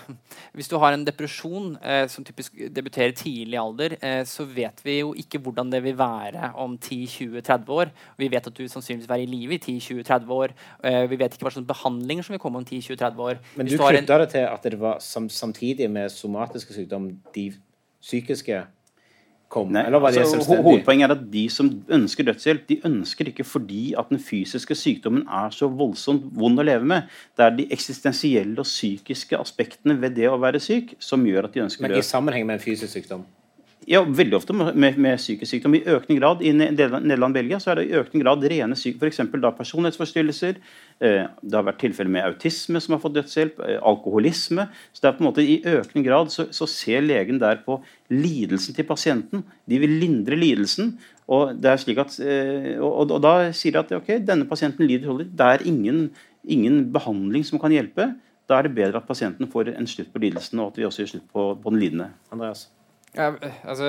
[0.53, 4.81] Hvis du har en depresjon eh, som typisk debuterer tidlig i alder, eh, så vet
[4.83, 7.93] vi jo ikke hvordan det vil være om 10-20-30 år.
[8.17, 10.55] Vi vet at du sannsynligvis vil være i live i 10-20-30 år.
[10.83, 13.39] Eh, vi vet ikke hva slags behandlinger som vil komme om 10-20-30 år.
[13.55, 17.51] Men du, du knytta det til at det var sam samtidig med somatiske sykdom, de
[18.01, 18.63] psykiske
[19.49, 19.71] kom?
[19.73, 23.45] Nei, eller var det altså, hovedpoenget er at de som ønsker dødshjelp, de ønsker ikke
[23.47, 27.09] fordi at den fysiske sykdommen er så voldsomt vond å leve med.
[27.37, 31.57] Det er de eksistensielle og psykiske aspektene ved det å være syk som gjør at
[31.57, 31.97] de ønsker død.
[31.97, 33.25] Men i sammenheng med en fysisk sykdom?
[33.89, 35.73] Ja, veldig ofte med, med, psykisk sykdom.
[35.79, 39.23] I økende grad i Nederland Belgia så er det i økende grad rene syke, f.eks.
[39.57, 40.59] personlighetsforstyrrelser.
[41.01, 43.57] Eh, det har vært tilfeller med autisme som har fått dødshjelp.
[43.65, 44.67] Eh, alkoholisme.
[44.93, 47.79] Så det er på en måte i økende grad så, så ser legen der på
[48.13, 49.41] lidelsen til pasienten.
[49.65, 50.99] De vil lindre lidelsen.
[51.25, 54.85] Og, det er slik at, eh, og, og da sier de at ok, denne pasienten
[54.85, 55.25] lider.
[55.25, 56.11] Det er ingen,
[56.45, 58.11] ingen behandling som kan hjelpe.
[58.45, 61.07] Da er det bedre at pasienten får en slutt på lidelsen, og at vi også
[61.07, 62.13] gjør slutt på, på den lidende.
[62.29, 62.69] Andreas?
[63.17, 63.31] Ja,
[63.65, 63.87] altså,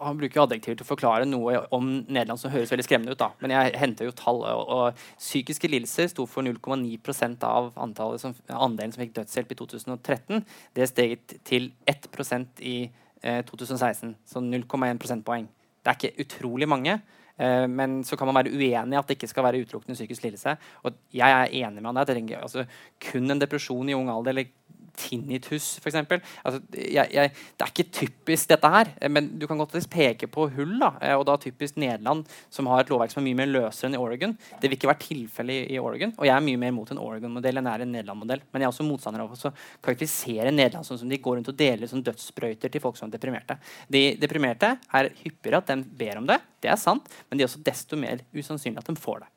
[0.00, 3.20] han bruker adjektiver til å forklare noe om Nederland som høres veldig skremmende ut.
[3.20, 3.30] da.
[3.42, 4.42] Men jeg henter jo tall.
[4.50, 7.70] Og, og psykiske lidelser sto for 0,9% av
[8.18, 10.42] som, andelen som fikk dødshjelp i 2013.
[10.74, 12.76] Det steget til 1% i
[13.22, 14.16] eh, 2016.
[14.26, 15.46] Så 0,1 prosentpoeng.
[15.86, 16.98] Det er ikke utrolig mange.
[17.38, 20.26] Eh, men så kan man være uenig i at det ikke skal være utelukkende psykisk
[20.26, 20.56] lidelse.
[20.82, 22.40] Og jeg er enig med han der.
[22.40, 22.66] Altså,
[23.10, 24.50] kun en depresjon i ung alder eller
[24.96, 25.98] tinnitus, f.eks.
[26.42, 27.30] Altså, det er
[27.66, 30.76] ikke typisk dette her, men du kan godt peke på hull.
[30.80, 33.90] da, eh, og da typisk Nederland, som har et lovverk som er mye mer løsere
[33.90, 34.34] enn i Oregon.
[34.60, 37.60] Det vil ikke være tilfellet i Oregon, og jeg er mye mer mot en Oregon-modell
[37.60, 38.44] enn jeg er en Nederland-modell.
[38.50, 39.52] Men jeg er også motstander av å
[39.84, 43.16] karakterisere Nederland sånn som de går rundt og deler sånn dødssprøyter til folk som er
[43.16, 43.58] deprimerte.
[43.92, 47.50] De deprimerte er hyppigere at de ber om det, det er sant, men de er
[47.50, 49.32] også desto mer usannsynlig at de får det.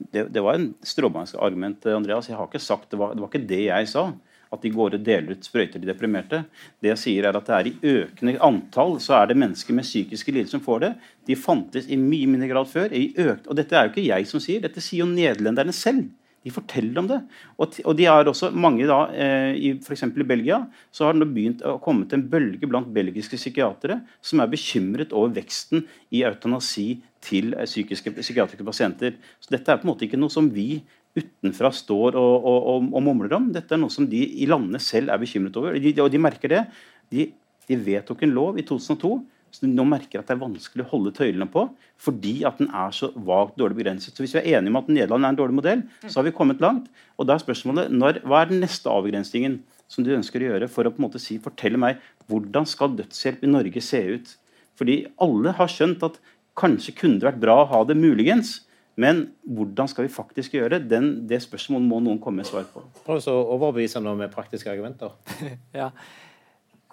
[0.00, 2.30] Det, det var en stråmannsargument, Andreas.
[2.30, 4.08] Jeg har ikke sagt, det var, det var ikke det jeg sa
[4.50, 6.42] at de går og deler ut sprøyter til deprimerte.
[6.82, 9.86] Det jeg sier er at det er i økende antall så er det mennesker med
[9.86, 10.94] psykiske lidelser som får det.
[11.30, 12.90] De fantes i mye mindre grad før.
[12.90, 16.08] Og dette er jo ikke jeg som sier, dette sier jo nederlenderne selv.
[16.40, 17.18] De forteller om det.
[17.60, 20.06] Og, og de er også mange da, eh, i F.eks.
[20.08, 24.40] i Belgia så har det begynt å komme til en bølge blant belgiske psykiatere som
[24.40, 25.84] er bekymret over veksten
[26.16, 29.18] i eutanasi til eh, psykiske, psykiatriske pasienter.
[29.36, 30.80] Så dette er på en måte ikke noe som vi
[31.18, 33.50] utenfra står og, og, og, mumler om.
[33.54, 35.78] Dette er noe som de i landene selv er bekymret over.
[35.80, 36.62] De, og de merker det.
[37.10, 37.26] De,
[37.66, 39.14] de vedtok en lov i 2002
[39.50, 41.64] så de nå merker at det er vanskelig å holde tøylene på
[42.00, 44.14] fordi at den er så vagt dårlig begrenset.
[44.14, 46.36] Så Hvis vi er enige om at Nederland er en dårlig modell, så har vi
[46.36, 46.86] kommet langt.
[47.18, 49.58] Og da er spørsmålet når, hva er den neste avgrensningen
[49.90, 51.98] som du ønsker å gjøre for å på en måte si, fortelle meg
[52.30, 54.34] hvordan skal dødshjelp i Norge se ut?
[54.78, 56.20] Fordi alle har skjønt at
[56.60, 58.60] kanskje kunne det vært bra å ha det muligens.
[59.00, 60.90] Men hvordan skal vi faktisk gjøre det?
[60.90, 62.82] Den, det spørsmålet må noen komme med svar på.
[63.06, 65.14] Prøv å overbevise noe med praktiske argumenter.
[65.80, 65.90] ja.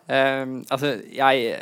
[0.07, 1.57] Um, altså, jeg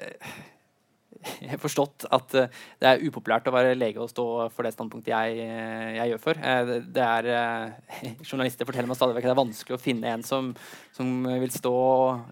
[1.62, 5.48] forstått at uh, det er upopulært å være lege og stå for det standpunktet jeg,
[5.50, 6.40] uh, jeg gjør for.
[6.42, 7.76] Uh, det er,
[8.30, 10.52] journalister forteller meg stadig vekk at det er vanskelig å finne en som,
[10.96, 11.76] som, vil stå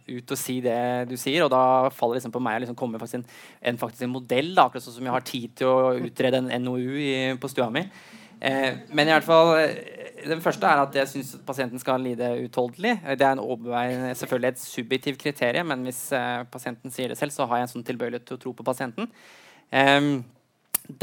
[0.10, 0.80] ut og si det
[1.12, 1.46] du sier.
[1.46, 3.30] Og da faller det liksom på meg å liksom komme faktisk en,
[3.74, 7.00] en, en modell, da, akkurat sånn som jeg har tid til å utrede en NOU
[7.00, 7.88] i, på stua mi.
[8.44, 9.54] Men i hvert fall
[10.28, 12.96] den første er at jeg syns pasienten skal lide utholdelig.
[13.20, 17.48] Det er en selvfølgelig et subjektivt kriterium, men hvis eh, pasienten sier det selv, så
[17.50, 19.10] har jeg en sånn tilbøyelighet til å tro på pasienten.
[19.72, 20.00] Eh,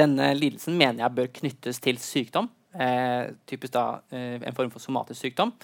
[0.00, 2.50] denne lidelsen mener jeg bør knyttes til sykdom.
[2.74, 5.54] Eh, typisk da en form for somatisk sykdom.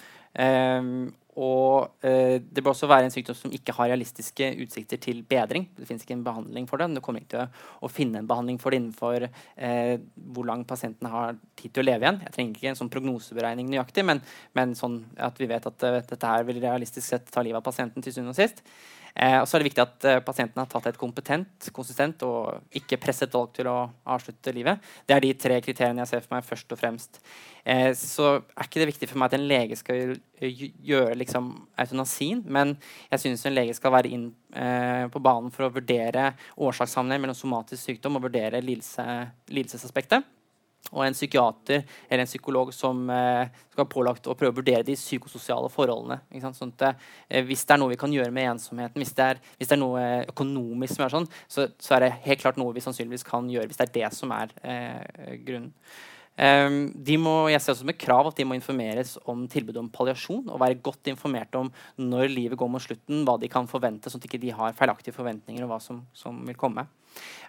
[1.37, 5.67] Og eh, det bør også være en sykdom som ikke har realistiske utsikter til bedring.
[5.77, 6.87] Det finnes ikke en behandling for det.
[6.89, 9.93] men Du kommer ikke til å finne en behandling for det innenfor eh,
[10.33, 12.21] hvor lang pasienten har tid til å leve igjen.
[12.25, 14.23] Jeg trenger ikke en sånn prognoseberegning nøyaktig, men,
[14.57, 17.65] men sånn at vi vet at uh, dette her vil realistisk sett ta livet av
[17.69, 18.63] pasienten til syvende og sist.
[19.17, 22.75] Eh, og så er det viktig at eh, pasienten har tatt et kompetent, konsistent og
[22.77, 23.77] ikke presset valg til å
[24.13, 24.83] avslutte livet.
[25.09, 27.17] Det er de tre kriteriene jeg ser for meg først og fremst.
[27.65, 31.49] Eh, så er ikke det viktig for meg at en lege skal gjøre liksom,
[31.81, 32.75] eutanasien, men
[33.09, 37.41] jeg syns en lege skal være inn eh, på banen for å vurdere årsakssammenheng mellom
[37.41, 39.07] somatisk sykdom og vurdere lidelse,
[39.49, 40.36] lidelsesaspektet
[40.91, 44.85] og en psykiater eller en psykolog som eh, skal ha pålagt å prøve å vurdere
[44.87, 46.19] de psykososiale forholdene.
[46.55, 49.41] Sånn at, eh, hvis det er noe vi kan gjøre med ensomheten, hvis det er,
[49.57, 52.75] hvis det er noe økonomisk som er sånn, så, så, er det helt klart noe
[52.75, 55.73] vi sannsynligvis kan gjøre hvis det er det som er eh, grunnen.
[56.37, 59.89] Um, de må, jeg ser også med krav at de må informeres om tilbudet om
[59.89, 64.11] palliasjon og være godt informert om når livet går mot slutten, hva de kan forvente,
[64.11, 66.85] sånn at de ikke har feilaktige forventninger om hva som, som vil komme.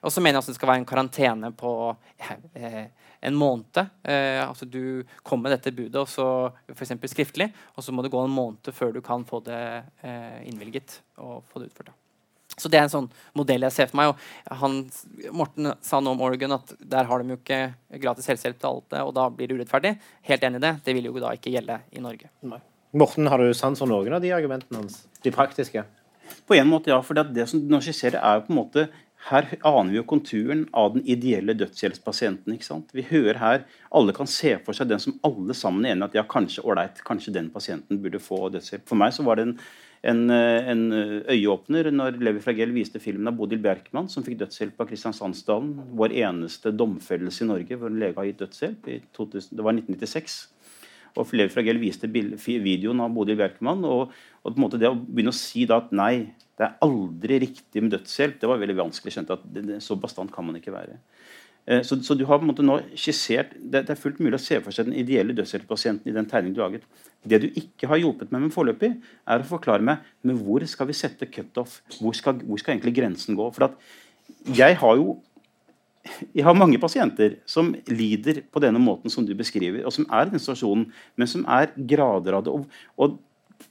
[0.01, 1.73] Og så mener jeg også det skal være en karantene på
[2.57, 2.83] eh,
[3.29, 3.83] en måned.
[4.09, 6.27] Eh, altså Du kommer med dette budet, og så
[6.73, 6.97] f.eks.
[7.13, 9.63] skriftlig, og så må det gå en måned før du kan få det
[10.01, 11.98] eh, innvilget og få det utført.
[12.59, 14.13] Så det er en sånn modell jeg ser for meg.
[14.13, 14.81] og han,
[15.33, 17.61] Morten sa noe om Oregon at der har de jo ikke
[18.03, 19.95] gratis helsehjelp til alle, og da blir det urettferdig.
[20.31, 20.75] Helt enig i det.
[20.87, 22.33] Det vil jo da ikke gjelde i Norge.
[22.47, 22.61] Nei.
[22.99, 25.03] Morten, har du sans for noen av de argumentene hans?
[25.23, 25.85] De praktiske?
[26.49, 27.01] På en måte, ja.
[27.05, 28.89] For det som du nå skisserer, er jo på en måte
[29.29, 32.55] her aner vi jo konturen av den ideelle dødshjelpspasienten.
[32.55, 32.95] ikke sant?
[32.95, 36.15] Vi hører her, Alle kan se for seg den som alle sammen er enige at
[36.15, 38.87] ja, kanskje ålreit, kanskje den pasienten burde få dødshjelp.
[38.87, 39.59] For meg så var det en,
[40.07, 40.83] en, en
[41.27, 45.73] øyeåpner når Levi Fragell viste filmen av Bodil Bjerkman, som fikk dødshjelp av Kristiansandsdalen.
[45.99, 48.89] Vår eneste domfellelse i Norge hvor en lege har gitt dødshjelp.
[48.89, 50.39] i 2000, det var 1996.
[51.19, 53.83] Og Levi Fragell viste videoen av Bodil Bjerkman.
[53.89, 56.29] Og, og på en måte det å begynne å si da at nei,
[56.59, 58.39] det er aldri riktig med dødshjelp.
[58.41, 59.15] Det var veldig vanskelig.
[59.15, 60.99] skjønte at det, det, Så bastant kan man ikke være.
[61.69, 64.39] Eh, så, så, du har på en måte nå skissert, det, det, er fullt mulig
[64.39, 66.89] å se for seg den ideelle dødshjelppasienten i den tegningen du laget.
[67.29, 68.95] Det du ikke har hjulpet meg med foreløpig,
[69.29, 71.83] er å forklare meg men hvor skal vi sette cutoff.
[71.99, 73.51] Hvor skal, hvor skal egentlig grensen gå?
[73.53, 73.75] For
[74.57, 75.19] jeg har jo
[76.33, 80.25] jeg har mange pasienter som lider på denne måten som du beskriver, og som er
[80.25, 80.87] i den situasjonen,
[81.21, 82.55] men som er grader av det.
[82.55, 83.19] Og, og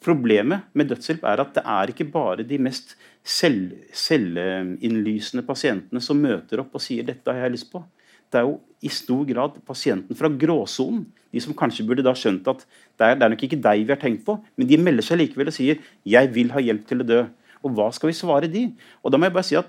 [0.03, 6.19] Problemet med dødshjelp er at det er ikke bare de mest selv, selvinnlysende pasientene som
[6.19, 7.83] møter opp og sier 'dette har jeg lyst på'.
[8.31, 12.47] Det er jo i stor grad pasienten fra gråsonen, de som kanskje burde da skjønt
[12.47, 12.65] at
[12.99, 15.19] det er, det er nok ikke deg vi har tenkt på, men de melder seg
[15.21, 17.27] likevel og sier 'jeg vil ha hjelp til å dø'.
[17.63, 18.73] Og hva skal vi svare de?
[19.03, 19.67] Og da må jeg bare si at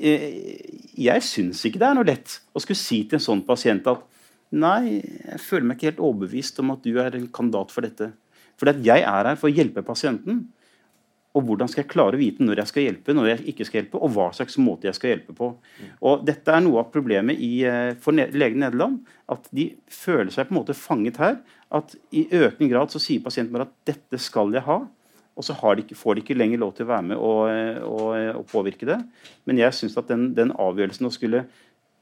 [0.00, 0.64] eh,
[0.96, 4.02] jeg syns ikke det er noe lett å skulle si til en sånn pasient at
[4.50, 8.14] Nei, jeg føler meg ikke helt overbevist om at du er en kandidat for dette.
[8.58, 10.46] For jeg er her for å hjelpe pasienten.
[11.36, 13.82] Og hvordan skal jeg klare å vite når jeg skal hjelpe, når jeg ikke skal
[13.82, 15.50] hjelpe, og hva slags måte jeg skal hjelpe på.
[16.08, 19.00] Og Dette er noe av problemet i, eh, for legen i Nederland.
[19.28, 21.38] At de føler seg på en måte fanget her.
[21.70, 24.88] At i økende grad så sier pasienten bare at 'dette skal jeg ha'.
[25.38, 27.46] og så de ikke, får de ikke lenger lov til å være med og,
[27.86, 28.98] og, og påvirke det.
[29.46, 31.44] Men jeg syns at den, den, avgjørelsen å skulle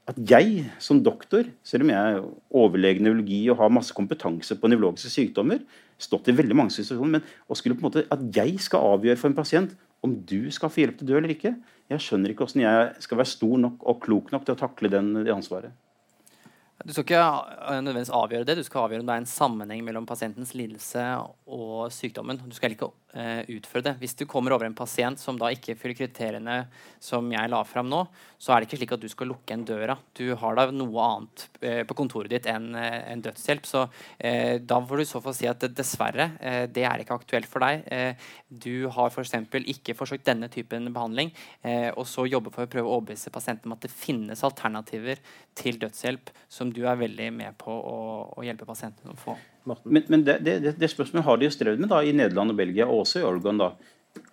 [0.06, 4.70] At jeg som doktor, selv om jeg er overlege nevrologi og har masse kompetanse på
[4.70, 5.64] nevrologiske sykdommer,
[5.98, 9.18] stått i veldig mange situasjoner, men å skulle på en måte, at jeg skal avgjøre
[9.18, 9.74] for en pasient
[10.06, 11.56] om du skal få hjelp til å dø eller ikke,
[11.90, 14.90] jeg skjønner ikke hvordan jeg skal være stor nok og klok nok til å takle
[14.92, 15.74] den, det ansvaret.
[16.84, 17.20] Du skal ikke
[17.80, 18.58] nødvendigvis avgjøre det.
[18.58, 21.02] Du skal avgjøre om det er en sammenheng mellom pasientens lidelse
[21.48, 22.38] og sykdommen.
[22.44, 23.94] Du skal ikke utføre det.
[24.00, 26.56] Hvis du kommer over en pasient som da ikke fyller kriteriene
[27.02, 28.02] som jeg la fram nå,
[28.38, 29.96] så er det ikke slik at du skal lukke en døra.
[30.16, 33.66] Du har da noe annet uh, på kontoret ditt enn uh, en dødshjelp.
[33.66, 33.86] Så
[34.66, 36.26] da får du så fall si at dessverre,
[36.72, 37.84] det er ikke aktuelt for deg.
[38.48, 39.34] du har f.eks.
[39.50, 41.32] For ikke forsøkt denne typen behandling,
[41.96, 45.20] og så jobbe for å prøve å overbevise pasienten om at det finnes alternativer
[45.56, 47.98] til dødshjelp som du er veldig med på å,
[48.36, 49.36] å hjelpe pasienten å få.
[49.66, 52.58] Men, men det, det, det, spørsmålet har de jo strevd med da, i Nederland og
[52.58, 53.60] Belgia, og også i Oregon.
[53.60, 53.72] da.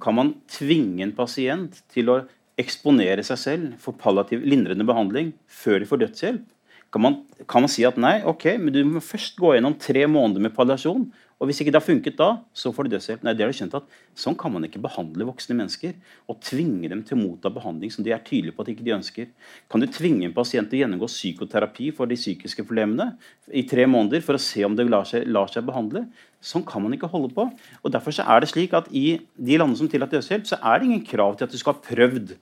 [0.04, 2.22] Kan man tvinge en pasient til å
[2.62, 6.46] eksponere seg selv for palliativ lindrende behandling før de får dødshjelp?
[6.94, 7.16] Kan man,
[7.50, 10.54] kan man si at nei, ok, men du må først gå gjennom tre måneder med
[10.54, 11.08] palliasjon,
[11.40, 13.24] og Hvis ikke det har funket da, så får du dødshjelp.
[13.26, 15.96] Nei, det har du skjønt at Sånn kan man ikke behandle voksne mennesker
[16.30, 18.94] og tvinge dem til å motta behandling som de er tydelige på at ikke de
[18.96, 19.32] ønsker.
[19.72, 23.16] Kan du tvinge en pasient til å gjennomgå psykoterapi for de psykiske problemene
[23.50, 26.06] i tre måneder for å se om det lar seg, lar seg behandle?
[26.44, 27.48] Sånn kan man ikke holde på.
[27.82, 30.80] Og Derfor så er det slik at i de landene som tillater dødshjelp, så er
[30.80, 32.36] det ingen krav til at du skal ha prøvd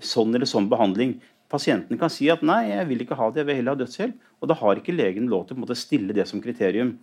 [0.00, 1.18] sånn eller sånn behandling.
[1.50, 4.16] Pasienten kan si at nei, jeg vil ikke ha det, jeg vil heller ha dødshjelp.
[4.42, 6.96] Og da har ikke legen lov til å stille det som kriterium.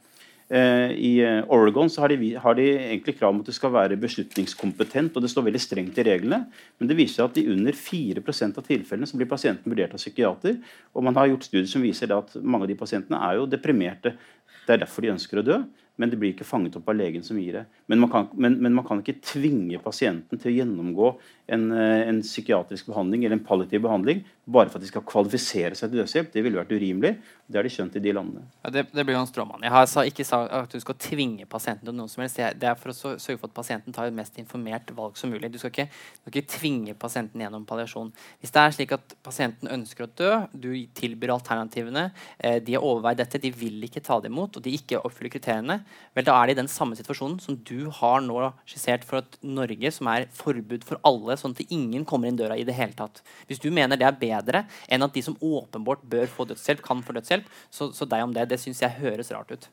[0.50, 4.00] Eh, I eh, Oregon har de, har de, egentlig krav om at du skal være
[4.02, 6.44] beslutningskompetent, og det står veldig strengt i reglene.
[6.80, 10.60] Men det viser at i under 4% av tilfellene så blir pasienten vurdert av psykiater.
[10.94, 14.18] Og man har gjort studier som viser at mange av de pasientene er jo deprimerte.
[14.64, 15.64] Det er derfor de ønsker å dø
[16.02, 17.64] men det blir ikke fanget opp av legen som gir det.
[17.92, 21.10] Men man kan, men, men man kan ikke tvinge pasienten til å gjennomgå
[21.54, 25.76] en, eh, en, psykiatrisk behandling eller en palliativ behandling bare for at de skal kvalifisere
[25.78, 26.32] seg til dødshjelp.
[26.34, 27.14] Det ville vært urimelig.
[27.48, 28.42] Det har de skjønt i de landene.
[28.64, 29.64] Ja, det, det, blir jo en stråmann.
[29.64, 32.42] Jeg har ikke sagt at du skal tvinge pasienten til noe som helst.
[32.60, 35.48] Det er for å sørge for at pasienten tar et mest informert valg som mulig.
[35.54, 38.12] Du skal ikke, du skal ikke tvinge pasienten gjennom palliasjon.
[38.44, 40.70] Hvis det er slik at pasienten ønsker å dø, du
[41.00, 44.76] tilbyr alternativene, eh, de har overveid dette, de vil ikke ta det imot, og de
[44.76, 45.80] ikke oppfyller kriteriene,
[46.18, 49.40] vel, da er de i den samme situasjonen som du har nå skissert for at
[49.44, 52.96] Norge, som er forbud for alle, sånn at ingen kommer inn døra i det hele
[52.98, 53.24] tatt.
[53.48, 57.04] Hvis du mener det er bedre enn at de som åpenbart bør få dødshjelp, kan
[57.04, 58.50] få dødshjelp, så, så deg om det.
[58.50, 59.70] Det syns jeg høres rart ut.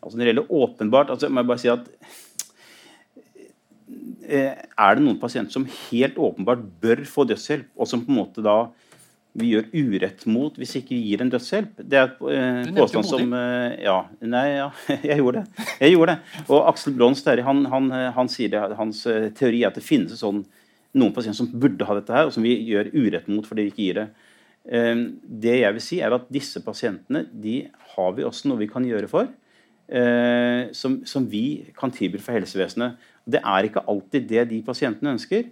[0.00, 1.88] Altså Når det gjelder åpenbart, altså, må jeg bare si at
[4.26, 8.22] eh, er det noen pasienter som helt åpenbart bør få dødshjelp, og som på en
[8.22, 8.62] måte da
[9.38, 11.84] vi gjør urett mot hvis ikke vi gir en dødshjelp.
[11.86, 14.00] Det er et eh, påstand som eh, Ja.
[14.26, 14.70] Nei, ja,
[15.12, 15.66] jeg gjorde det.
[15.84, 16.40] Jeg gjorde det.
[16.48, 19.04] Og Aksel Brons han, han, han, sier det, hans
[19.38, 20.42] teori er at det finnes sånn,
[20.98, 23.72] noen pasienter som burde ha dette her, og som vi gjør urett mot fordi vi
[23.74, 24.08] ikke gir det.
[24.70, 25.04] Eh,
[25.44, 27.62] det jeg vil si, er at disse pasientene de
[27.94, 29.30] har vi også noe vi kan gjøre for.
[29.90, 32.98] Eh, som, som, vi kan tilby for helsevesenet.
[33.26, 35.48] Det er ikke alltid det de pasientene ønsker,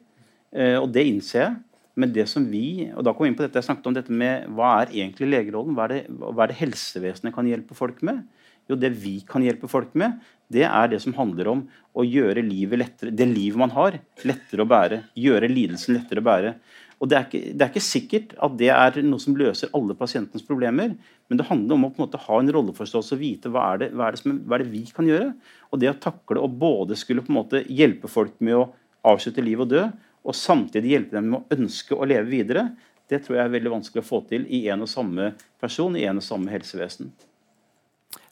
[0.54, 1.56] eh, og det innser jeg.
[1.98, 4.14] Men det som vi og da kom vi inn på dette, jeg snakket om dette
[4.14, 5.74] med hva er egentlig legerollen?
[5.74, 8.22] Hva er, det, hva er det helsevesenet kan hjelpe folk med?
[8.68, 10.18] Jo, det vi kan hjelpe folk med,
[10.52, 11.62] det er det som handler om
[11.98, 13.98] å gjøre livet lettere, det livet man har,
[14.28, 15.02] lettere å bære.
[15.18, 16.54] Gjøre lidelsen lettere å bære.
[16.98, 19.94] Og det er, ikke, det er ikke sikkert at det er noe som løser alle
[19.98, 20.96] pasientens problemer,
[21.28, 23.84] men det handler om å på en måte ha en rolleforståelse og vite hva er,
[23.84, 25.30] det, hva, er det som, hva er det vi kan gjøre.
[25.70, 28.66] Og det å takle å både skulle på en måte hjelpe folk med å
[29.06, 29.86] avslutte liv og dø,
[30.28, 32.66] og samtidig hjelpe dem med å ønske å leve videre,
[33.08, 36.04] det tror jeg er veldig vanskelig å få til i en og samme person i
[36.08, 37.14] en og samme helsevesen.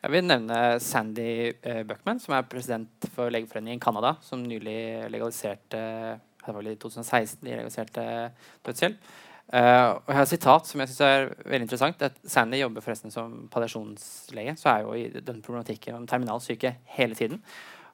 [0.06, 1.30] Jeg vil nevne Sandy
[1.66, 5.80] eh, Buckman, som er president for Legeforeningen i Canada, som nylig legaliserte
[6.46, 8.04] i 2016 de legaliserte
[8.62, 9.08] dødshjelp.
[9.50, 12.06] Uh, og jeg har et sitat som jeg synes er veldig interessant.
[12.06, 16.76] At Sandy jobber forresten som palliasjonslege, så er jo i den problematikken om terminal syke
[16.94, 17.42] hele tiden.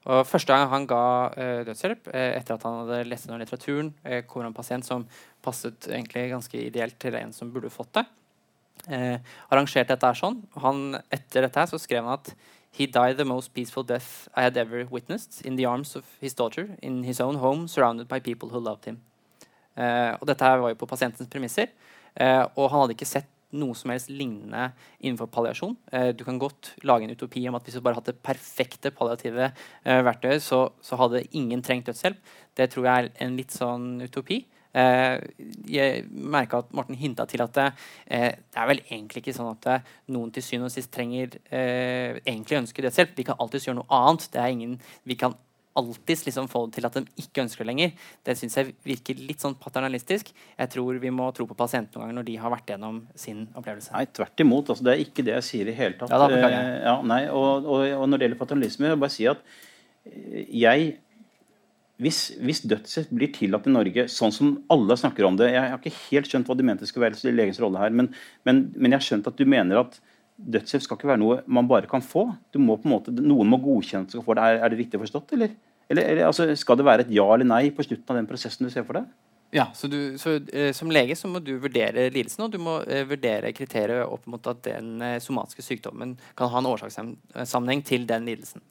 [0.05, 3.95] Og Første gang han ga uh, dødshjelp, uh, etter at han hadde lest gjennom litteraturen,
[4.05, 5.09] uh, kommer en pasient som
[5.41, 8.11] passet egentlig ganske ideelt til en som burde fått det.
[8.89, 10.41] Arrangerte dette her sånn.
[10.65, 12.35] Han, etter dette her så skrev han at
[12.73, 16.33] He died the most peaceful death I had ever witnessed, in the arms of his
[16.33, 19.03] daughter, in his own home, surrounded by people who loved him.
[19.77, 21.69] og dette her var jo på pasientens premisser.
[22.57, 24.71] og han hadde ikke sett noe som helst lignende
[25.01, 25.77] innenfor palliasjon.
[25.93, 29.51] Eh, du kan godt lage en utopi om at hvis du bare hadde perfekte palliative
[29.51, 32.19] eh, verktøy, så, så, hadde ingen trengt dødshjelp.
[32.57, 34.43] Det tror jeg er en litt sånn utopi.
[34.73, 35.21] Eh,
[35.69, 37.69] jeg merka at Morten hinta til at det,
[38.07, 41.39] eh, det, er vel egentlig ikke sånn at eh, noen til syvende og sist trenger
[41.53, 43.17] egentlig ønsker dødshjelp.
[43.19, 44.29] Vi kan alltids gjøre noe annet.
[44.33, 45.37] Det er ingen, vi kan
[45.79, 47.93] alltid liksom få det til at de ikke ønsker det lenger,
[48.29, 50.29] det syns jeg virker litt sånn paternalistisk.
[50.59, 53.47] Jeg tror vi må tro på pasienten noen ganger når de har vært gjennom sin
[53.57, 53.93] opplevelse.
[53.95, 54.73] Nei, tvert imot.
[54.75, 56.13] Altså, det er ikke det jeg sier i hele tatt.
[56.13, 56.51] Ja, da.
[56.85, 59.47] Ja, nei, og, og, og når det gjelder paternalisme, vil jeg bare si at
[60.53, 60.93] jeg
[62.01, 65.77] hvis, hvis dødshjelp blir tillatt i Norge, sånn som alle snakker om det Jeg har
[65.77, 68.09] ikke helt skjønt hva du mente skulle være legens rolle her, men,
[68.49, 70.01] men, men jeg har skjønt at du mener at
[70.37, 72.31] dødshjelp skal ikke være noe man bare kan få.
[72.51, 74.47] Du må på en måte, Noen må godkjenne at du skal få det.
[74.49, 75.53] Er, er det riktig forstått, eller?
[75.93, 78.67] Eller, eller altså, Skal det være et ja eller nei på slutten av den prosessen
[78.67, 79.11] du ser for deg?
[79.53, 82.79] Ja, så, du, så eh, Som lege så må du vurdere lidelsen, og du må
[82.89, 88.09] eh, vurdere kriterier opp mot at den eh, somatiske sykdommen kan ha en årsakssammenheng til
[88.09, 88.65] den lidelsen.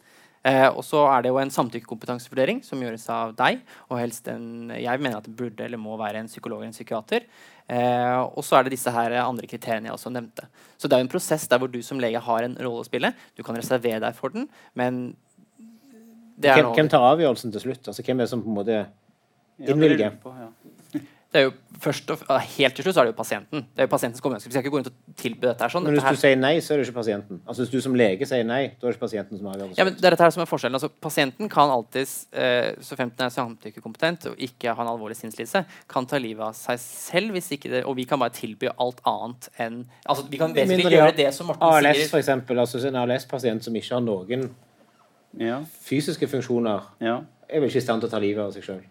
[0.44, 3.60] Eh, og så er det jo en samtykkekompetansevurdering som gjøres av deg.
[3.92, 6.74] og helst en, Jeg mener at det burde eller må være en psykolog eller en
[6.74, 7.28] psykiater.
[7.70, 10.48] Eh, og så er det disse her andre kriteriene jeg også nevnte.
[10.78, 12.86] Så det er jo en prosess der hvor du som lege har en rolle å
[12.90, 13.14] spille.
[13.38, 15.16] Du kan reservere deg for den, men
[16.38, 17.88] det er Hvem, noe- hvem tar avgjørelsen til slutt?
[17.88, 18.88] Altså, hvem er det som på en måte
[19.62, 20.18] innvilger?
[20.26, 20.48] ja.
[21.32, 21.52] Det er jo
[21.82, 22.24] først og,
[22.58, 23.62] Helt til slutt så er det jo pasienten.
[23.72, 24.42] Det er jo pasientens kommune.
[24.44, 25.86] Vi skal ikke gå rundt og tilby dette her sånn.
[25.88, 27.40] Men hvis her, du sier nei, så er det ikke pasienten.
[27.46, 29.72] Altså Hvis du som lege sier nei, da er det ikke pasienten som avgjør.
[29.78, 30.76] ja, men det er dette her som er forskjellen.
[30.76, 35.16] Altså, pasienten kan alltids, eh, så fremt den er samtykkekompetent og ikke har en alvorlig
[35.22, 35.64] sinnslidelse,
[35.96, 39.00] kan ta livet av seg selv, hvis ikke det, og vi kan bare tilby alt
[39.08, 42.12] annet enn altså, Vi kan vesentlig gjøre det som Morten ALS, sier.
[42.12, 44.50] for eksempel, altså en ALS-pasient som ikke har noen
[45.40, 47.22] Ja, fysiske funksjoner, ja.
[47.48, 48.84] er vel ikke i stand til å ta livet av seg sjøl.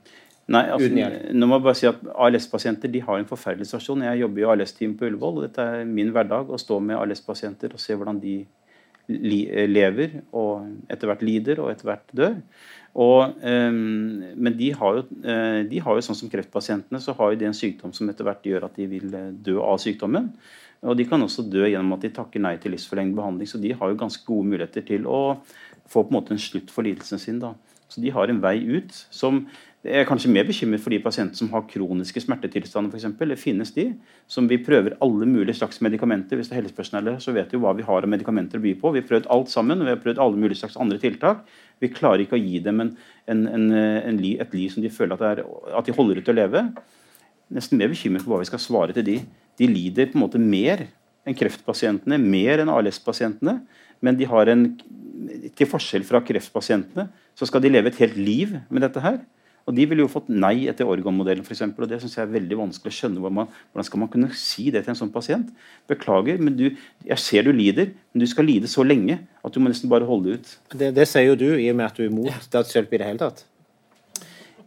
[0.51, 0.89] Nei, altså,
[1.37, 4.03] nå må jeg bare si at ALS-pasienter de har en forferdelig situasjon.
[4.09, 7.77] Jeg jobber i ALS-team på Ullevål, og dette er min hverdag å stå med ALS-pasienter
[7.77, 8.41] og se hvordan de
[9.11, 12.37] li lever og etter hvert lider og etter hvert dør.
[13.01, 17.33] Og, ehm, men de har, jo, eh, de har jo sånn som kreftpasientene, så har
[17.33, 20.33] jo de en sykdom som etter hvert gjør at de vil eh, dø av sykdommen.
[20.83, 23.47] Og de kan også dø gjennom at de takker nei til livsforlengende behandling.
[23.47, 25.39] Så de har jo ganske gode muligheter til å
[25.91, 27.39] få på en måte en slutt for lidelsen sin.
[27.39, 27.55] da.
[27.91, 29.47] Så de har en vei ut som
[29.81, 33.15] jeg er kanskje mer bekymret for de pasienter som har kroniske smertetilstander, f.eks.
[33.17, 33.87] Det finnes de,
[34.29, 36.37] som vi prøver alle mulige slags medikamenter.
[36.37, 38.93] Hvis det er helsepersonellet, så vet vi hva vi har av medikamenter å by på.
[38.93, 41.41] Vi har prøvd alt sammen, og vi har prøvd alle mulige slags andre tiltak.
[41.81, 42.93] Vi klarer ikke å gi dem en,
[43.33, 45.43] en, en, li- et liv som de føler at, er,
[45.81, 46.65] at de holder ut til å leve.
[47.57, 49.17] Nesten mer bekymret for hva vi skal svare til de.
[49.57, 50.85] De lider på en måte mer
[51.25, 53.63] enn kreftpasientene, mer enn ALS-pasientene.
[54.05, 54.69] Men de har en,
[55.57, 59.23] til forskjell fra kreftpasientene, så skal de leve et helt liv med dette her.
[59.69, 62.59] Og De ville jo fått nei etter organmodellen, eksempel, og det synes jeg er veldig
[62.63, 63.21] vanskelig å skjønne.
[63.23, 65.51] Hvordan, man, hvordan skal man kunne si det til en sånn pasient?
[65.91, 66.67] Beklager, men du,
[67.07, 70.09] jeg ser du lider, men du skal lide så lenge at du må nesten bare
[70.09, 70.55] holde ut.
[70.73, 73.11] Det, det sier jo du, i og med at du er imot dødshjelp i det
[73.13, 73.45] hele tatt.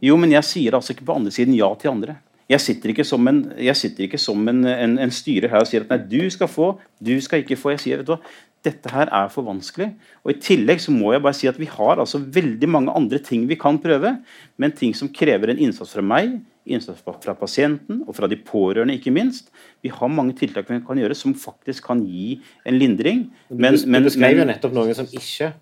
[0.04, 2.18] Jo, men jeg sier altså ikke på andre siden ja til andre.
[2.52, 5.86] Jeg sitter ikke som en, jeg ikke som en, en, en styrer her og sier
[5.86, 7.72] at nei, du skal få, du skal ikke få.
[7.74, 8.34] Jeg sier, vet du hva,
[8.64, 9.90] dette her er for vanskelig.
[10.24, 13.20] Og I tillegg så må jeg bare si at vi har altså veldig mange andre
[13.24, 14.16] ting vi kan prøve,
[14.58, 18.96] men ting som krever en innsats fra meg, innsats fra, pasienten og fra de pårørende,
[18.96, 19.52] ikke minst.
[19.84, 23.26] Vi har mange tiltak vi kan gjøre som faktisk kan gi en lindring.
[23.50, 25.54] Men, du, men, du beskrev jo nettopp noen som ikke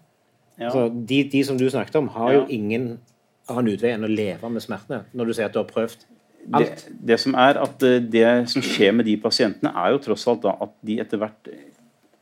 [0.60, 0.68] Ja.
[0.68, 3.00] altså, de, de som du snakket om, har jo ingen
[3.50, 5.06] annen utvei enn å leve med smertene.
[5.18, 6.04] Når du sier at du har prøvd
[6.42, 6.84] det, alt.
[7.10, 10.44] det som er at eh, det som skjer med de pasientene, er jo tross alt
[10.46, 11.50] da at de etter hvert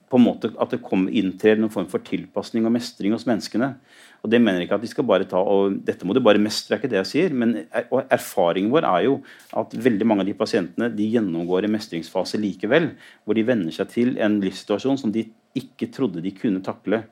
[0.09, 3.73] på en måte at det kommer inntrer noen form for tilpasning og mestring hos menneskene.
[4.19, 6.41] Og det mener jeg ikke at de skal bare ta og Dette må du bare
[6.41, 7.35] mestre, er ikke det jeg sier.
[7.35, 9.19] Men er, og erfaringen vår er jo
[9.61, 12.91] at veldig mange av de pasientene de gjennomgår en mestringsfase likevel.
[13.23, 15.27] Hvor de venner seg til en livssituasjon som de
[15.59, 17.03] ikke trodde de kunne takle.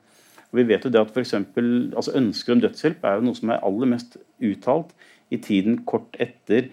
[0.48, 3.38] Og vi vet jo det at for eksempel, altså Ønsker om dødshjelp er jo noe
[3.38, 4.92] som er aller mest uttalt
[5.32, 6.70] i tiden kort etter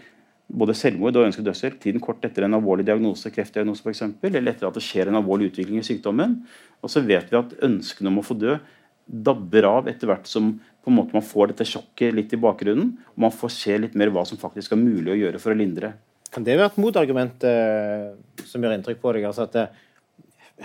[0.55, 1.77] både selvmord og ønsket dødshjelp.
[1.83, 5.51] Tiden kort etter en alvorlig diagnose, kreftdiagnose f.eks., eller etter at det skjer en alvorlig
[5.51, 6.39] utvikling i sykdommen.
[6.81, 8.57] Og så vet vi at ønskene om å få dø
[9.05, 12.91] dabber av etter hvert som på en måte man får dette sjokket litt i bakgrunnen,
[13.13, 15.57] og man får se litt mer hva som faktisk er mulig å gjøre for å
[15.57, 15.95] lindre.
[16.33, 18.11] Kan det være et motargument eh,
[18.45, 19.25] som gjør inntrykk på deg?
[19.29, 19.81] Altså at eh,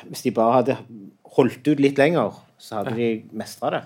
[0.09, 0.77] hvis de bare hadde
[1.37, 3.83] holdt ut litt lenger, så hadde de mestra det?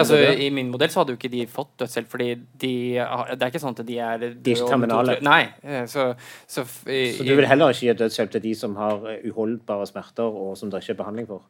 [0.00, 0.16] Altså?
[0.42, 2.28] I min modell så hadde jo ikke de fått dødshjelp, fordi
[2.60, 5.18] de har, det er ikke sånn at de er De er ikke terminale.
[5.22, 5.42] Nei.
[5.62, 6.14] eh, Så,
[6.48, 10.24] så, i- Så du vil heller ikke gi dødshjelp til de som har uholdbare smerter,
[10.24, 11.42] og som det ikke er behandling for?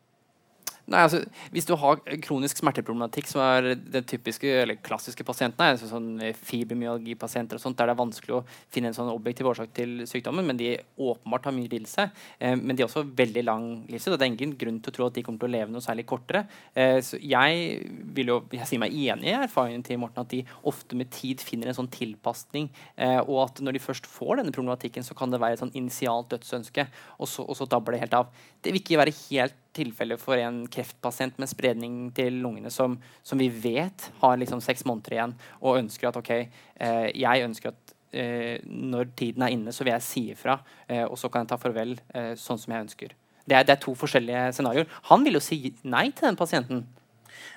[0.86, 1.18] Nei, altså,
[1.50, 7.58] Hvis du har kronisk smerteproblematikk, som er den typiske eller klassiske pasientene, altså sånn fibromyalgipasienter
[7.58, 10.60] og sånt, der det er vanskelig å finne en sånn objektiv årsak til sykdommen, men
[10.60, 12.06] de åpenbart har mye lidelse,
[12.38, 14.96] eh, men de har også veldig lang livstid, og det er ingen grunn til å
[14.98, 16.44] tro at de kommer til å leve noe særlig kortere.
[16.76, 20.44] Eh, så jeg vil jo jeg sier meg enig i erfaringen til Morten at de
[20.70, 24.54] ofte med tid finner en sånn tilpasning, eh, og at når de først får denne
[24.54, 26.86] problematikken, så kan det være et sånn initialt dødsønske,
[27.18, 28.30] og så, og så dabler det helt av.
[28.62, 32.96] Det vil ikke være helt tilfelle for en kreftpasient med spredning til lungene som,
[33.26, 37.72] som vi vet har liksom seks måneder igjen, og ønsker at ok, eh, jeg ønsker
[37.74, 40.58] at eh, når tiden er inne, så vil jeg si ifra,
[40.88, 43.16] eh, og så kan jeg ta farvel eh, sånn som jeg ønsker.
[43.46, 44.88] Det er, det er, to forskjellige scenarioer.
[45.10, 46.82] Han vil jo si nei til den pasienten.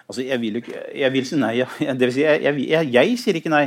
[0.05, 1.55] Altså, jeg vil, ikke, jeg vil si nei.
[1.79, 3.65] Det vil si, jeg, jeg, jeg, sier ikke nei.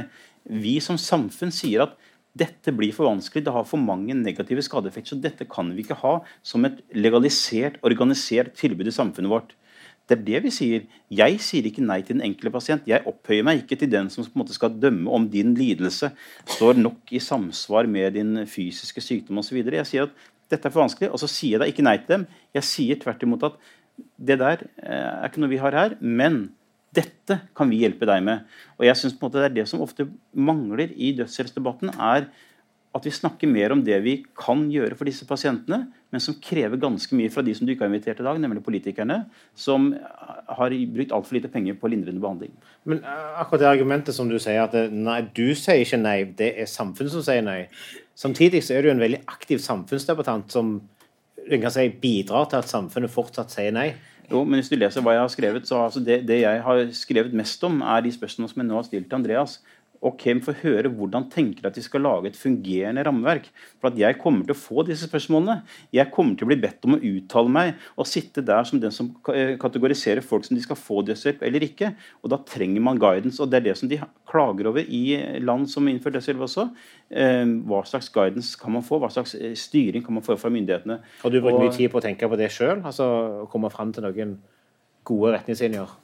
[0.62, 1.98] Vi som samfunn sier at
[2.38, 5.14] dette blir for vanskelig, det har for mange negative skadeeffekter.
[5.14, 6.14] Så dette kan vi ikke ha
[6.46, 9.52] som et legalisert, organisert tilbud i samfunnet vårt.
[10.08, 10.86] Det er det vi sier.
[11.12, 12.88] Jeg sier ikke nei til den enkelte pasient.
[12.90, 16.10] Jeg opphøyer meg ikke til den som på en måte skal dømme om din lidelse
[16.56, 19.60] står nok i samsvar med din fysiske sykdom osv.
[19.62, 20.16] Jeg sier at
[20.52, 22.26] dette er for vanskelig, og så sier jeg da ikke nei til dem.
[22.56, 23.60] Jeg sier tvert imot at
[24.18, 26.42] det der eh, er ikke noe vi har her, men
[26.92, 28.46] dette kan vi hjelpe deg med.
[28.78, 32.28] Og jeg synes på en måte Det er det som ofte mangler i dødshjelpsdebatten, er
[32.92, 36.76] at vi snakker mer om det vi kan gjøre for disse pasientene, men som krever
[36.76, 39.22] ganske mye fra de som du ikke har invitert i dag, nemlig politikerne,
[39.56, 42.52] som har brukt altfor lite penger på lindrende behandling.
[42.84, 46.52] Men eh, akkurat det argumentet som du sier, at nei, du sier ikke nei, det
[46.60, 47.62] er samfunnet som sier nei.
[48.18, 50.76] Samtidig så er du en veldig aktiv samfunnsdebattant som
[51.48, 53.94] kan si, bidrar til at samfunnet fortsatt sier nei.
[54.32, 56.82] Jo, men hvis du leser hva jeg har skrevet, så altså det, det, jeg har
[56.96, 59.58] skrevet mest om, er de spørsmålene som jeg nå har stilt til Andreas.
[60.02, 63.46] Og vi får høre hvordan tenker at vi skal lage et fungerende rammeverk.
[63.80, 65.60] For at jeg kommer til å få disse spørsmålene.
[65.94, 68.94] Jeg kommer til å bli bedt om å uttale meg og sitte der som den
[68.94, 71.92] som eh, kategoriserer folk som de skal få dødshjelp eller ikke.
[72.22, 73.38] Og da trenger man guidance.
[73.42, 75.04] Og det er det som de klager over i
[75.42, 76.68] land som innfører dødshjelp også.
[77.14, 78.98] Eh, hva slags guidance kan man få?
[79.02, 80.98] Hva slags eh, styring kan man få fra myndighetene?
[81.22, 82.80] Har du brukt mye tid på å tenke på det sjøl?
[82.82, 84.40] Altså komme fram til noen
[85.06, 85.98] gode retningslinjer?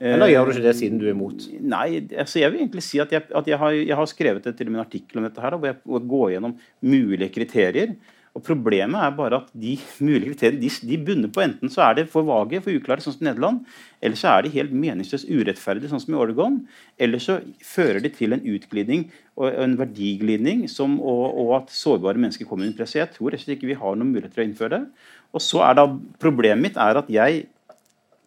[0.00, 1.42] Eller gjør du ikke det siden du er imot?
[1.60, 4.56] Nei, altså jeg vil egentlig si at jeg, at jeg, har, jeg har, skrevet et,
[4.56, 6.56] til en artikkel om dette her, hvor jeg, hvor jeg går gjennom
[6.94, 7.92] mulige kriterier.
[8.30, 9.74] Og Problemet er bare at de
[10.06, 13.18] mulige kriteriene de, de bunner på enten så er det for vage, for uklare, sånn
[13.18, 13.60] som Nederland,
[14.00, 16.60] eller så er de helt meningsløst urettferdige, sånn som i Oregon.
[16.96, 22.22] Eller så fører de til en utglidning og en verdiglidning som, og, og, at sårbare
[22.22, 22.96] mennesker kommer under press.
[22.96, 25.08] Jeg tror og ikke vi har noen mulighet til å innføre det.
[25.36, 25.90] Og så er da
[26.22, 27.48] Problemet mitt er at jeg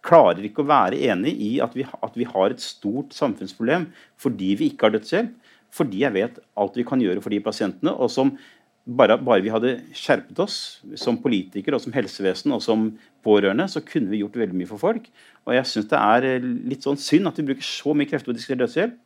[0.04, 3.88] klarer ikke å være enig i at vi, at vi, har et stort samfunnsproblem
[4.20, 5.32] fordi vi ikke har dødshjelp.
[5.74, 7.94] Fordi jeg vet alt vi kan gjøre for de pasientene.
[7.94, 8.36] og som
[8.84, 10.58] bare, bare vi hadde skjerpet oss
[11.00, 12.90] som politikere og som helsevesen og som
[13.24, 15.08] pårørende, så kunne vi gjort veldig mye for folk.
[15.48, 18.30] Og jeg syns det er eh, litt sånn synd at vi bruker så mye krefter
[18.30, 19.00] på å diskutere dødshjelp.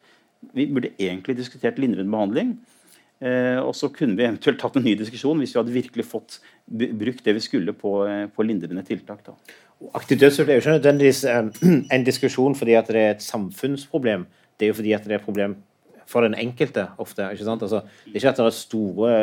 [0.57, 2.57] Vi burde egentlig diskutert lindrende behandling.
[3.18, 6.36] Eh, og så kunne vi eventuelt tatt en ny diskusjon hvis vi hadde virkelig fått
[6.68, 9.24] brukt det vi skulle på, eh, på lindrende tiltak.
[9.26, 9.34] Da.
[9.97, 11.49] Aktiv dødshjelp er jo ikke nødvendigvis eh,
[11.95, 14.28] en diskusjon fordi at det er et samfunnsproblem.
[14.57, 15.57] Det er jo fordi at det er et problem
[16.07, 17.26] for den enkelte ofte.
[17.34, 17.65] ikke sant?
[17.65, 19.15] Altså, det er ikke at det er store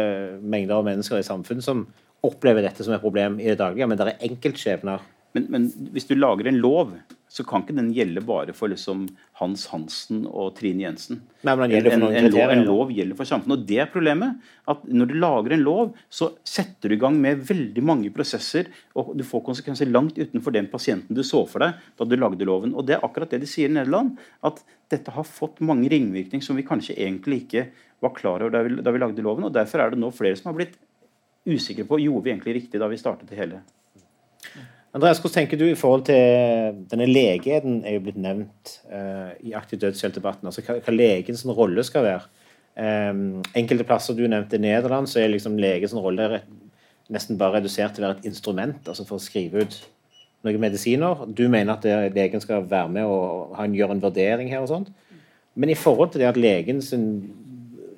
[0.43, 1.87] mengder av mennesker i samfunnet som
[2.25, 5.03] opplever dette som et problem i det daglige, men det er enkeltskjebner.
[5.35, 6.95] Men, men hvis du lager en lov
[7.35, 9.09] så kan ikke den gjelde bare for liksom
[9.41, 11.19] Hans Hansen og Trine Jensen.
[11.43, 13.55] Nei, men den gjelder for en, en, lov, en lov gjelder for samfunnet.
[13.57, 14.45] Og det er problemet.
[14.71, 18.71] at Når du lager en lov, så setter du i gang med veldig mange prosesser,
[18.95, 22.47] og du får konsekvenser langt utenfor den pasienten du så for deg da du lagde
[22.47, 22.77] loven.
[22.79, 24.15] Og Det er akkurat det de sier i Nederland.
[24.47, 24.63] At
[24.95, 27.67] dette har fått mange ringvirkninger som vi kanskje egentlig ikke
[28.05, 29.49] var klar over da vi, da vi lagde loven.
[29.49, 30.79] og Derfor er det nå flere som har blitt
[31.51, 33.65] usikre på gjorde vi egentlig riktig da vi startet det hele.
[34.95, 39.51] Andreas, hvordan tenker du i forhold til denne legeden er jo blitt nevnt uh, i
[39.59, 40.47] aktiv dødshjelp-debatten.
[40.47, 42.29] Altså hva, hva legens rolle skal være.
[42.79, 46.45] Um, enkelte plasser du nevnte i Nederland, så er liksom legens rolle
[47.13, 49.75] nesten bare redusert til å være et instrument altså for å skrive ut
[50.47, 51.27] noen medisiner.
[51.27, 54.95] Du mener at legen skal være med og han gjør en vurdering her og sånt.
[55.59, 56.93] Men i forhold til det at legens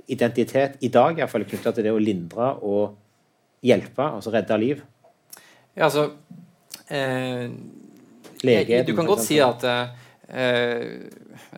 [0.08, 2.96] identitet i dag er knytta til det å lindre og
[3.66, 4.82] hjelpe, altså redde liv.
[5.76, 6.08] Ja, altså
[6.88, 7.50] Eh,
[8.42, 8.86] Legeeden.
[8.86, 11.08] du kan godt si at eh,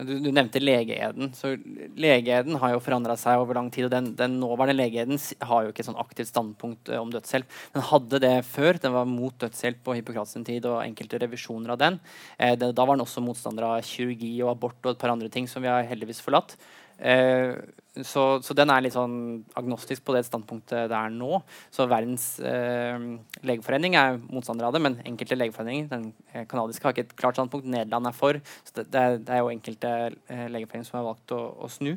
[0.05, 1.33] du, du, nevnte legeeden.
[1.35, 1.55] så
[1.99, 3.87] Legeeden har jo forandra seg over lang tid.
[3.89, 5.21] og Den, den nåværende legeeden
[5.51, 7.49] har jo ikke et sånn aktivt standpunkt eh, om dødshjelp.
[7.77, 8.81] Den hadde det før.
[8.83, 12.01] Den var mot dødshjelp på Hippokrates tid og enkelte revisjoner av den.
[12.39, 15.33] Eh, det, da var den også motstander av kirurgi og abort og et par andre
[15.33, 16.57] ting som vi har heldigvis forlatt.
[16.99, 17.55] Eh,
[18.03, 19.17] så, så, den er litt sånn
[19.59, 21.41] agnostisk på det standpunktet det er nå.
[21.75, 23.09] Så Verdens eh,
[23.47, 26.13] legeforening er motstander av det, men enkelte legeforeninger den
[26.51, 27.67] kanadiske har ikke et klart standpunkt.
[27.67, 28.39] Nederland er for.
[28.63, 31.71] Så det, det, er, det er, jo enkelte eh, legeforeninger som har valgt å, å
[31.73, 31.95] snu.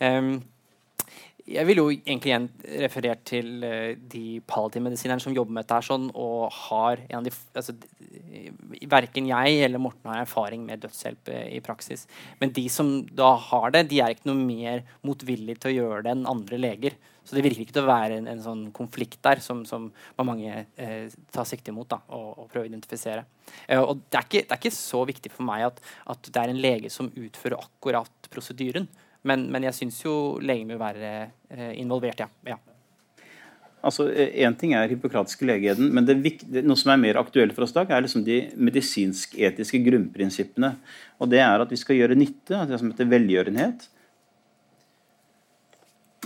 [0.00, 0.34] Um,
[1.48, 2.48] jeg vil jo egentlig igjen
[2.84, 7.26] referert til uh, de palliativmedisinerne som jobber med dette her sånn, og har en av
[7.26, 7.76] de, altså,
[8.92, 12.06] Verken jeg eller Morten har erfaring med dødshjelp i praksis.
[12.40, 16.02] Men de som da har det, de er ikke noe mer motvillige til å gjøre
[16.06, 16.96] det enn andre leger.
[17.24, 20.64] Så det virker ikke til å være en, en sånn konflikt der som, som mange
[20.74, 23.22] eh, tar sikte imot da, og, og prøver å identifisere.
[23.68, 25.78] Eh, og det er, ikke, det er, ikke, så viktig for meg at,
[26.10, 28.88] at, det er en lege som utfører akkurat prosedyren.
[29.28, 31.10] Men, men jeg syns jo legen vil være
[31.52, 32.28] eh, involvert, ja.
[32.48, 32.58] ja.
[33.82, 37.74] Altså, Én ting er hippokratiske legeeden, men det, noe som er mer aktuelt for oss
[37.74, 40.76] i dag, er liksom de medisinsk-etiske grunnprinsippene.
[41.18, 43.88] Og Det er at vi skal gjøre nytte, det som heter velgjørenhet.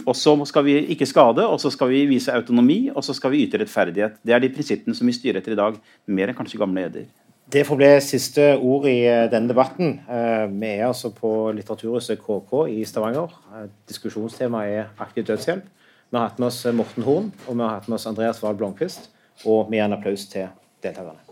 [0.05, 3.32] Og så skal vi ikke skade, og så skal vi vise autonomi, og så skal
[3.32, 4.20] vi yte rettferdighet.
[4.20, 5.78] Det er de prinsippene som vi styrer etter i dag,
[6.12, 7.09] mer enn kanskje gamle eder.
[7.53, 10.01] Det får bli siste ord i eh, denne debatten.
[10.11, 13.36] Eh, vi er altså på Litteraturhuset KK i Stavanger.
[13.55, 15.68] Eh, diskusjonstemaet er aktiv dødshjelp.
[16.11, 18.59] Vi har hatt med oss Morten Horn og vi har hatt med oss Andreas Wahl
[18.59, 19.07] Blomkvist.
[19.44, 20.51] Og vi gir en applaus til
[20.82, 21.26] deltakerne.